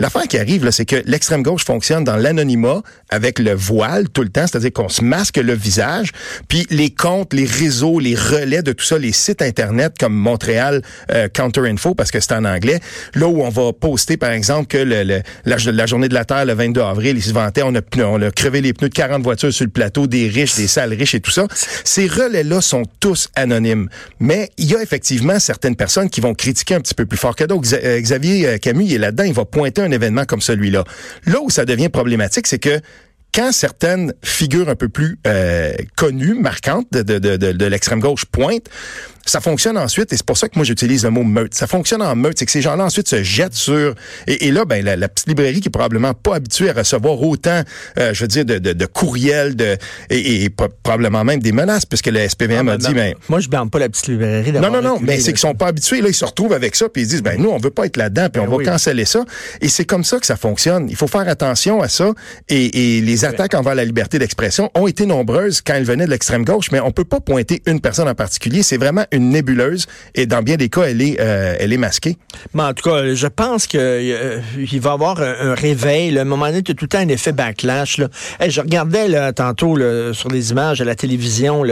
L'affaire 0.00 0.26
qui 0.26 0.38
arrive, 0.38 0.64
là, 0.64 0.72
c'est 0.72 0.86
que 0.86 0.96
l'extrême 1.04 1.42
gauche 1.42 1.64
fonctionne 1.64 2.04
dans 2.04 2.16
l'anonymat 2.16 2.82
avec 3.10 3.38
le 3.38 3.52
voile 3.52 4.08
tout 4.08 4.22
le 4.22 4.30
temps, 4.30 4.46
c'est-à-dire 4.46 4.72
qu'on 4.72 4.88
se 4.88 5.04
masque 5.04 5.36
le 5.36 5.52
visage, 5.52 6.12
puis 6.48 6.66
les 6.70 6.88
comptes, 6.88 7.34
les 7.34 7.44
réseaux, 7.44 7.98
les 8.00 8.14
relais 8.14 8.62
de 8.62 8.72
tout 8.72 8.84
ça, 8.84 8.96
les 8.96 9.12
sites 9.12 9.42
internet 9.42 9.96
comme 10.00 10.14
Montréal 10.14 10.80
euh, 11.10 11.28
Counter 11.28 11.68
Info 11.68 11.94
parce 11.94 12.10
que 12.10 12.18
c'est 12.18 12.32
en 12.32 12.46
anglais, 12.46 12.80
là 13.14 13.28
où 13.28 13.42
on 13.42 13.50
va 13.50 13.74
poster 13.74 14.16
par 14.16 14.30
exemple 14.30 14.68
que 14.68 14.78
le, 14.78 15.20
la, 15.44 15.86
journée 15.86 16.08
de 16.08 16.14
la 16.14 16.24
Terre 16.24 16.46
le 16.46 16.54
22 16.54 16.80
avril, 16.80 17.16
ils 17.18 17.22
se 17.22 17.34
vantaient, 17.34 17.62
on 17.62 17.74
a, 17.74 17.80
on 18.02 18.22
a 18.22 18.30
crevé 18.30 18.62
les 18.62 18.72
pneus 18.72 18.88
de 18.88 18.94
40 18.94 19.22
voitures 19.22 19.52
sur 19.52 19.66
le 19.66 19.70
plateau, 19.70 20.06
des 20.06 20.28
riches, 20.28 20.56
des 20.56 20.66
salles 20.66 20.94
riches 20.94 21.14
et 21.14 21.20
tout 21.20 21.30
ça. 21.30 21.46
Ces 21.84 22.06
relais-là 22.06 22.62
sont 22.62 22.84
tous 23.00 23.28
anonymes, 23.34 23.90
mais 24.18 24.48
il 24.56 24.70
y 24.70 24.74
a 24.74 24.82
effectivement 24.82 25.38
certaines 25.38 25.76
personnes 25.76 26.08
qui 26.08 26.22
vont 26.22 26.32
critiquer 26.32 26.76
un 26.76 26.80
petit 26.80 26.94
peu 26.94 27.04
plus 27.04 27.18
fort 27.18 27.36
que 27.36 27.44
d'autres. 27.44 27.68
Xavier 28.00 28.46
euh, 28.46 28.56
Camus 28.56 28.94
est 28.94 28.98
là-dedans, 28.98 29.24
il 29.24 29.34
va 29.34 29.44
pointer 29.44 29.82
événement 29.90 30.24
comme 30.24 30.40
celui-là. 30.40 30.84
Là 31.26 31.40
où 31.42 31.50
ça 31.50 31.64
devient 31.64 31.88
problématique, 31.88 32.46
c'est 32.46 32.58
que 32.58 32.80
quand 33.32 33.52
certaines 33.52 34.12
figures 34.24 34.68
un 34.68 34.74
peu 34.74 34.88
plus 34.88 35.18
euh, 35.26 35.72
connues, 35.96 36.34
marquantes 36.34 36.90
de, 36.90 37.18
de 37.18 37.66
l'extrême 37.66 38.00
gauche 38.00 38.24
pointent, 38.24 38.68
ça 39.26 39.40
fonctionne 39.40 39.78
ensuite, 39.78 40.12
et 40.12 40.16
c'est 40.16 40.26
pour 40.26 40.36
ça 40.36 40.48
que 40.48 40.54
moi 40.56 40.64
j'utilise 40.64 41.04
le 41.04 41.10
mot 41.10 41.22
meute. 41.22 41.54
Ça 41.54 41.66
fonctionne 41.66 42.02
en 42.02 42.16
meute, 42.16 42.38
c'est 42.38 42.46
que 42.46 42.52
ces 42.52 42.62
gens-là 42.62 42.84
ensuite 42.84 43.08
se 43.08 43.22
jettent 43.22 43.54
sur... 43.54 43.94
Et, 44.26 44.50
là, 44.50 44.64
ben 44.64 44.84
la, 44.84 45.08
petite 45.08 45.28
librairie 45.28 45.60
qui 45.60 45.68
est 45.68 45.70
probablement 45.70 46.14
pas 46.14 46.36
habituée 46.36 46.70
à 46.70 46.72
recevoir 46.72 47.20
autant, 47.22 47.62
euh, 47.98 48.14
je 48.14 48.22
veux 48.22 48.28
dire, 48.28 48.44
de, 48.44 48.58
de, 48.58 48.72
de 48.72 48.86
courriels 48.86 49.56
de, 49.56 49.76
et, 50.08 50.44
et, 50.44 50.50
probablement 50.50 51.24
même 51.24 51.40
des 51.40 51.52
menaces, 51.52 51.86
puisque 51.86 52.06
le 52.06 52.26
SPVM 52.28 52.68
ah, 52.68 52.72
a 52.72 52.76
dit... 52.76 52.94
Ben, 52.94 53.14
moi, 53.28 53.40
je 53.40 53.48
bande 53.48 53.70
pas 53.70 53.78
la 53.78 53.88
petite 53.88 54.08
librairie. 54.08 54.52
Non, 54.52 54.70
non, 54.70 54.82
non, 54.82 54.98
mais 55.00 55.18
c'est 55.18 55.32
qu'ils 55.32 55.38
sont 55.38 55.54
pas 55.54 55.68
habitués. 55.68 56.00
Là, 56.00 56.08
ils 56.08 56.14
se 56.14 56.24
retrouvent 56.24 56.52
avec 56.52 56.74
ça, 56.74 56.88
puis 56.88 57.02
ils 57.02 57.08
disent, 57.08 57.22
ben 57.22 57.40
nous, 57.40 57.50
on 57.50 57.58
veut 57.58 57.70
pas 57.70 57.86
être 57.86 57.96
là-dedans, 57.96 58.28
puis 58.32 58.40
on 58.40 58.48
ben 58.48 58.64
va 58.64 58.72
canceller 58.72 59.04
ça. 59.04 59.24
Et 59.60 59.68
c'est 59.68 59.84
comme 59.84 60.04
ça 60.04 60.18
que 60.18 60.26
ça 60.26 60.36
fonctionne. 60.36 60.88
Il 60.88 60.96
faut 60.96 61.06
faire 61.06 61.28
attention 61.28 61.82
à 61.82 61.88
ça. 61.88 62.12
Et, 62.48 62.96
et 62.96 63.00
les 63.00 63.24
attaques 63.24 63.54
envers 63.54 63.74
la 63.74 63.84
liberté 63.84 64.18
d'expression 64.18 64.70
ont 64.74 64.86
été 64.86 65.06
nombreuses 65.06 65.60
quand 65.60 65.74
elles 65.74 65.84
venaient 65.84 66.06
de 66.06 66.10
l'extrême 66.10 66.44
gauche, 66.44 66.70
mais 66.72 66.80
on 66.80 66.90
peut 66.90 67.04
pas 67.04 67.20
pointer 67.20 67.62
une 67.66 67.80
personne 67.80 68.08
en 68.08 68.14
particulier. 68.14 68.62
C'est 68.62 68.76
vraiment 68.76 69.04
une 69.12 69.30
nébuleuse 69.30 69.86
et 70.14 70.26
dans 70.26 70.42
bien 70.42 70.56
des 70.56 70.68
cas, 70.68 70.82
elle 70.82 71.02
est, 71.02 71.20
euh, 71.20 71.56
elle 71.58 71.72
est 71.72 71.78
masquée. 71.78 72.16
Mais 72.54 72.62
en 72.62 72.74
tout 72.74 72.88
cas, 72.88 73.14
je 73.14 73.26
pense 73.26 73.66
qu'il 73.66 73.80
euh, 73.80 74.40
il 74.56 74.80
va 74.80 74.90
y 74.90 74.92
avoir 74.92 75.20
un, 75.20 75.54
réveil. 75.54 76.16
À 76.18 76.22
un 76.22 76.24
moment 76.24 76.46
donné, 76.46 76.62
tu 76.62 76.74
tout 76.74 76.84
le 76.84 76.88
temps 76.88 76.98
un 76.98 77.08
effet 77.08 77.32
backlash. 77.32 77.98
Là. 77.98 78.08
je 78.46 78.60
regardais 78.60 79.08
là, 79.08 79.32
tantôt 79.32 79.76
sur 80.12 80.28
les 80.28 80.50
images 80.50 80.80
à 80.80 80.84
la 80.84 80.94
télévision 80.94 81.64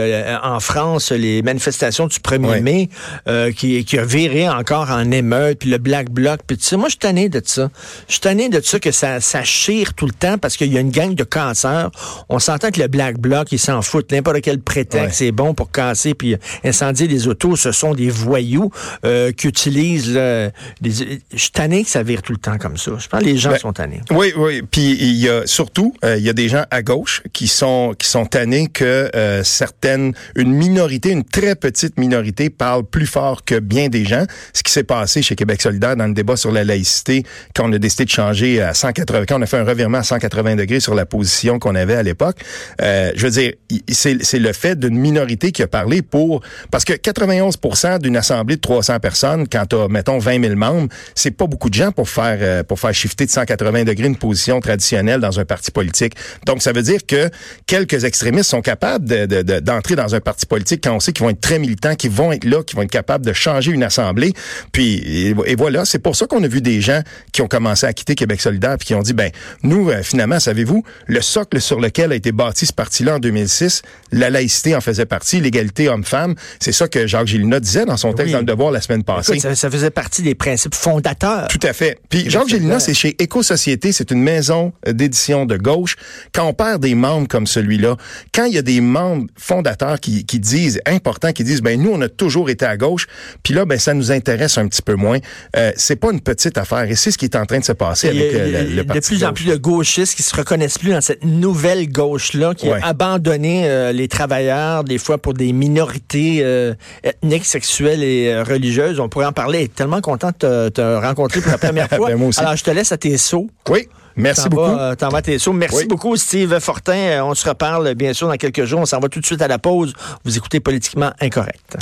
en 0.43 0.59
France 0.59 1.11
les 1.11 1.41
manifestations 1.41 2.07
du 2.07 2.17
1er 2.17 2.61
mai 2.61 2.89
euh, 3.27 3.51
qui, 3.51 3.83
qui 3.85 3.97
a 3.97 4.05
viré 4.05 4.49
encore 4.49 4.89
en 4.89 5.11
émeute, 5.11 5.59
puis 5.59 5.69
le 5.69 5.77
Black 5.77 6.09
Bloc. 6.09 6.41
Puis 6.45 6.57
tu 6.57 6.65
sais, 6.65 6.77
moi, 6.77 6.87
je 6.87 6.91
suis 6.91 6.99
tanné 6.99 7.29
de 7.29 7.41
ça. 7.43 7.69
Je 8.07 8.13
suis 8.13 8.21
tanné 8.21 8.49
de 8.49 8.61
ça 8.61 8.79
que 8.79 8.91
ça, 8.91 9.19
ça 9.19 9.43
chire 9.43 9.93
tout 9.93 10.05
le 10.05 10.11
temps 10.11 10.37
parce 10.37 10.57
qu'il 10.57 10.71
y 10.73 10.77
a 10.77 10.81
une 10.81 10.91
gang 10.91 11.13
de 11.13 11.23
cancers. 11.23 11.91
On 12.29 12.39
s'entend 12.39 12.71
que 12.71 12.79
le 12.79 12.87
Black 12.87 13.19
Bloc, 13.19 13.51
il 13.51 13.59
s'en 13.59 13.81
fout. 13.81 14.11
N'importe 14.11 14.41
quel 14.41 14.59
prétexte, 14.59 15.19
c'est 15.19 15.31
bon 15.31 15.53
pour 15.53 15.71
casser 15.71 16.13
puis 16.13 16.35
incendier 16.63 17.07
des 17.07 17.27
autos 17.29 17.55
ce 17.55 17.71
sont 17.71 17.93
des 17.93 18.09
voyous 18.09 18.71
euh, 19.05 19.31
qui 19.31 19.47
utilisent 19.47 20.13
des... 20.13 20.91
Je 21.31 21.37
suis 21.37 21.51
tanné 21.51 21.83
que 21.83 21.89
ça 21.89 22.03
vire 22.03 22.21
tout 22.21 22.33
le 22.33 22.39
temps 22.39 22.57
comme 22.57 22.77
ça. 22.77 22.91
Je 22.97 23.07
pense 23.07 23.19
que 23.19 23.25
les 23.25 23.37
gens 23.37 23.51
ben, 23.51 23.57
sont 23.57 23.73
tannés. 23.73 24.01
Oui, 24.11 24.33
oui. 24.37 24.61
Puis 24.69 24.97
il 24.99 25.15
y 25.15 25.29
a 25.29 25.45
surtout, 25.45 25.93
euh, 26.03 26.17
il 26.17 26.23
y 26.23 26.29
a 26.29 26.33
des 26.33 26.49
gens 26.49 26.63
à 26.71 26.81
gauche 26.81 27.21
qui 27.33 27.47
sont 27.47 27.95
qui 27.97 28.07
sont 28.07 28.25
tannés 28.25 28.67
que 28.67 29.09
euh, 29.15 29.43
certaines, 29.43 30.13
une 30.35 30.53
minorité, 30.53 31.11
une 31.11 31.23
très 31.23 31.55
petite 31.55 31.99
minorité 31.99 32.49
parle 32.49 32.83
plus 32.83 33.05
fort 33.05 33.43
que 33.43 33.59
bien 33.59 33.89
des 33.89 34.05
gens. 34.05 34.25
Ce 34.53 34.63
qui 34.63 34.71
s'est 34.71 34.83
passé 34.83 35.21
chez 35.21 35.35
Québec 35.35 35.61
solidaire 35.61 35.95
dans 35.95 36.07
le 36.07 36.13
débat 36.13 36.35
sur 36.35 36.51
la 36.51 36.63
laïcité, 36.63 37.23
quand 37.55 37.69
on 37.69 37.73
a 37.73 37.77
décidé 37.77 38.05
de 38.05 38.09
changer 38.09 38.61
à 38.61 38.73
180, 38.73 39.25
quand 39.27 39.39
on 39.39 39.41
a 39.41 39.45
fait 39.45 39.57
un 39.57 39.65
revirement 39.65 39.99
à 39.99 40.03
180 40.03 40.55
degrés 40.55 40.79
sur 40.79 40.95
la 40.95 41.05
position 41.05 41.59
qu'on 41.59 41.75
avait 41.75 41.95
à 41.95 42.03
l'époque. 42.03 42.37
Euh, 42.81 43.11
je 43.15 43.25
veux 43.25 43.31
dire, 43.31 43.53
c'est 43.87 44.39
le 44.39 44.53
fait 44.53 44.79
d'une 44.79 44.97
minorité 44.97 45.51
qui 45.51 45.63
a 45.63 45.67
parlé 45.67 46.01
pour... 46.01 46.41
Parce 46.71 46.85
que 46.85 46.93
91 47.19 47.99
d'une 48.01 48.15
assemblée 48.15 48.55
de 48.55 48.61
300 48.61 48.99
personnes, 48.99 49.47
quand 49.47 49.65
tu 49.65 49.75
as, 49.75 49.87
mettons, 49.89 50.19
20 50.19 50.41
000 50.41 50.55
membres, 50.55 50.87
c'est 51.15 51.31
pas 51.31 51.47
beaucoup 51.47 51.69
de 51.69 51.73
gens 51.73 51.91
pour 51.91 52.09
faire 52.09 52.37
euh, 52.41 52.63
pour 52.63 52.79
faire 52.79 52.93
shifter 52.93 53.25
de 53.25 53.31
180 53.31 53.83
degrés 53.83 54.07
une 54.07 54.15
position 54.15 54.59
traditionnelle 54.61 55.19
dans 55.19 55.39
un 55.39 55.45
parti 55.45 55.71
politique. 55.71 56.13
Donc, 56.45 56.61
ça 56.61 56.71
veut 56.71 56.81
dire 56.81 57.05
que 57.05 57.29
quelques 57.65 58.05
extrémistes 58.05 58.49
sont 58.49 58.61
capables 58.61 59.05
d'entrer 59.05 59.95
de, 59.95 60.01
dans 60.01 60.15
un 60.15 60.21
parti 60.21 60.45
politique 60.45 60.81
quand 60.83 60.95
on 60.95 60.99
sait 60.99 61.11
qu'ils 61.11 61.23
vont 61.23 61.29
être 61.29 61.41
très 61.41 61.59
militants, 61.59 61.95
qu'ils 61.95 62.11
vont 62.11 62.31
être 62.31 62.45
là, 62.45 62.63
qu'ils 62.63 62.77
vont 62.77 62.83
être 62.83 62.91
capables 62.91 63.25
de 63.25 63.33
changer 63.33 63.71
une 63.71 63.83
assemblée. 63.83 64.33
Puis, 64.71 65.33
et, 65.45 65.55
voilà, 65.55 65.83
c'est 65.85 65.99
pour 65.99 66.15
ça 66.15 66.25
qu'on 66.25 66.43
a 66.43 66.47
vu 66.47 66.61
des 66.61 66.79
gens 66.79 67.01
qui 67.33 67.41
ont 67.41 67.47
commencé 67.47 67.85
à 67.85 67.93
quitter 67.93 68.15
Québec 68.15 68.39
solidaire 68.39 68.77
puis 68.77 68.87
qui 68.87 68.95
ont 68.95 69.01
dit, 69.01 69.13
ben, 69.13 69.31
nous, 69.63 69.89
euh, 69.89 70.03
finalement, 70.03 70.39
savez-vous, 70.39 70.83
le 71.07 71.21
socle 71.21 71.59
sur 71.59 71.79
lequel 71.81 72.11
a 72.11 72.15
été 72.15 72.31
bâti 72.31 72.65
ce 72.65 72.73
parti-là 72.73 73.15
en 73.15 73.19
2006, 73.19 73.81
la 74.11 74.29
laïcité 74.29 74.75
en 74.75 74.81
faisait 74.81 75.05
partie, 75.05 75.41
l'égalité 75.41 75.89
homme-femme, 75.89 76.35
c'est 76.59 76.71
ça 76.71 76.87
que 76.87 77.08
Jacques 77.09 77.27
Gilles 77.27 77.49
disait 77.59 77.85
dans 77.85 77.97
son 77.97 78.13
texte 78.13 78.33
dans 78.33 78.39
le 78.39 78.45
Devoir 78.45 78.71
la 78.71 78.81
semaine 78.81 79.03
passée. 79.03 79.39
ça, 79.39 79.69
faisait 79.69 79.89
partie 79.89 80.21
des 80.21 80.35
principes 80.35 80.75
fondateurs. 80.75 81.47
Tout 81.47 81.59
à 81.63 81.73
fait. 81.73 81.99
Puis 82.09 82.29
Jean 82.29 82.47
Gélina, 82.47 82.79
c'est 82.79 82.93
chez 82.93 83.15
Éco-Société, 83.21 83.91
c'est 83.91 84.11
une 84.11 84.21
maison 84.21 84.71
d'édition 84.87 85.45
de 85.45 85.57
gauche. 85.57 85.95
Quand 86.33 86.45
on 86.45 86.53
perd 86.53 86.81
des 86.81 86.95
membres 86.95 87.27
comme 87.27 87.47
celui-là, 87.47 87.97
quand 88.33 88.45
il 88.45 88.53
y 88.53 88.57
a 88.57 88.61
des 88.61 88.81
membres 88.81 89.27
fondateurs 89.35 89.99
qui, 89.99 90.25
qui 90.25 90.39
disent, 90.39 90.79
importants, 90.85 91.31
qui 91.31 91.43
disent, 91.43 91.61
ben 91.61 91.81
nous, 91.81 91.91
on 91.91 92.01
a 92.01 92.09
toujours 92.09 92.49
été 92.49 92.65
à 92.65 92.77
gauche, 92.77 93.07
puis 93.43 93.53
là, 93.53 93.65
ben 93.65 93.77
ça 93.77 93.93
nous 93.93 94.11
intéresse 94.11 94.57
un 94.57 94.67
petit 94.67 94.81
peu 94.81 94.95
moins. 94.95 95.19
Euh, 95.55 95.71
c'est 95.75 95.95
pas 95.95 96.11
une 96.11 96.21
petite 96.21 96.57
affaire. 96.57 96.83
Et 96.89 96.95
c'est 96.95 97.11
ce 97.11 97.17
qui 97.17 97.25
est 97.25 97.35
en 97.35 97.45
train 97.45 97.59
de 97.59 97.65
se 97.65 97.71
passer 97.71 98.09
avec 98.09 98.33
euh, 98.33 98.63
le, 98.69 98.75
le, 98.75 98.83
Parti 98.83 98.99
De 98.99 99.05
plus 99.05 99.23
en 99.25 99.33
plus 99.33 99.45
de 99.45 99.55
gauchistes 99.55 100.15
qui 100.15 100.23
se 100.23 100.35
reconnaissent 100.35 100.77
plus 100.77 100.91
dans 100.91 101.01
cette 101.01 101.23
nouvelle 101.23 101.91
gauche-là, 101.91 102.53
qui 102.53 102.69
a 102.69 102.79
abandonné 102.85 103.63
euh, 103.65 103.91
les 103.91 104.07
travailleurs, 104.07 104.83
des 104.83 104.97
fois 104.97 105.17
pour 105.17 105.33
des 105.33 105.53
minorités 105.53 106.39
euh, 106.41 106.73
ethniques, 107.03 107.45
sexuelle 107.45 108.03
et 108.03 108.27
euh, 108.27 108.43
religieuse. 108.43 108.99
On 108.99 109.09
pourrait 109.09 109.25
en 109.25 109.31
parler. 109.31 109.67
Tellement 109.67 110.01
content 110.01 110.31
de 110.39 110.69
te, 110.69 111.05
rencontrer 111.05 111.41
pour 111.41 111.51
la 111.51 111.57
première 111.57 111.87
fois. 111.95 112.09
Ben, 112.09 112.31
Alors, 112.37 112.55
je 112.55 112.63
te 112.63 112.71
laisse 112.71 112.91
à 112.91 112.97
tes 112.97 113.17
sauts. 113.17 113.49
Oui. 113.69 113.87
Merci 114.15 114.49
beaucoup. 114.49 114.63
Euh, 114.63 114.95
t'en 114.95 115.09
vas 115.09 115.21
tes 115.21 115.39
sauts. 115.39 115.53
Merci 115.53 115.85
beaucoup, 115.85 116.15
Steve 116.17 116.59
Fortin. 116.59 116.93
Euh, 116.93 117.23
on 117.23 117.35
se 117.35 117.47
reparle, 117.47 117.93
bien 117.95 118.13
sûr, 118.13 118.27
dans 118.27 118.35
quelques 118.35 118.65
jours. 118.65 118.81
On 118.81 118.85
s'en 118.85 118.99
va 118.99 119.07
tout 119.07 119.19
de 119.19 119.25
suite 119.25 119.41
à 119.41 119.47
la 119.47 119.59
pause. 119.59 119.93
Vous 120.25 120.37
écoutez 120.37 120.59
Politiquement 120.59 121.11
Incorrect. 121.21 121.77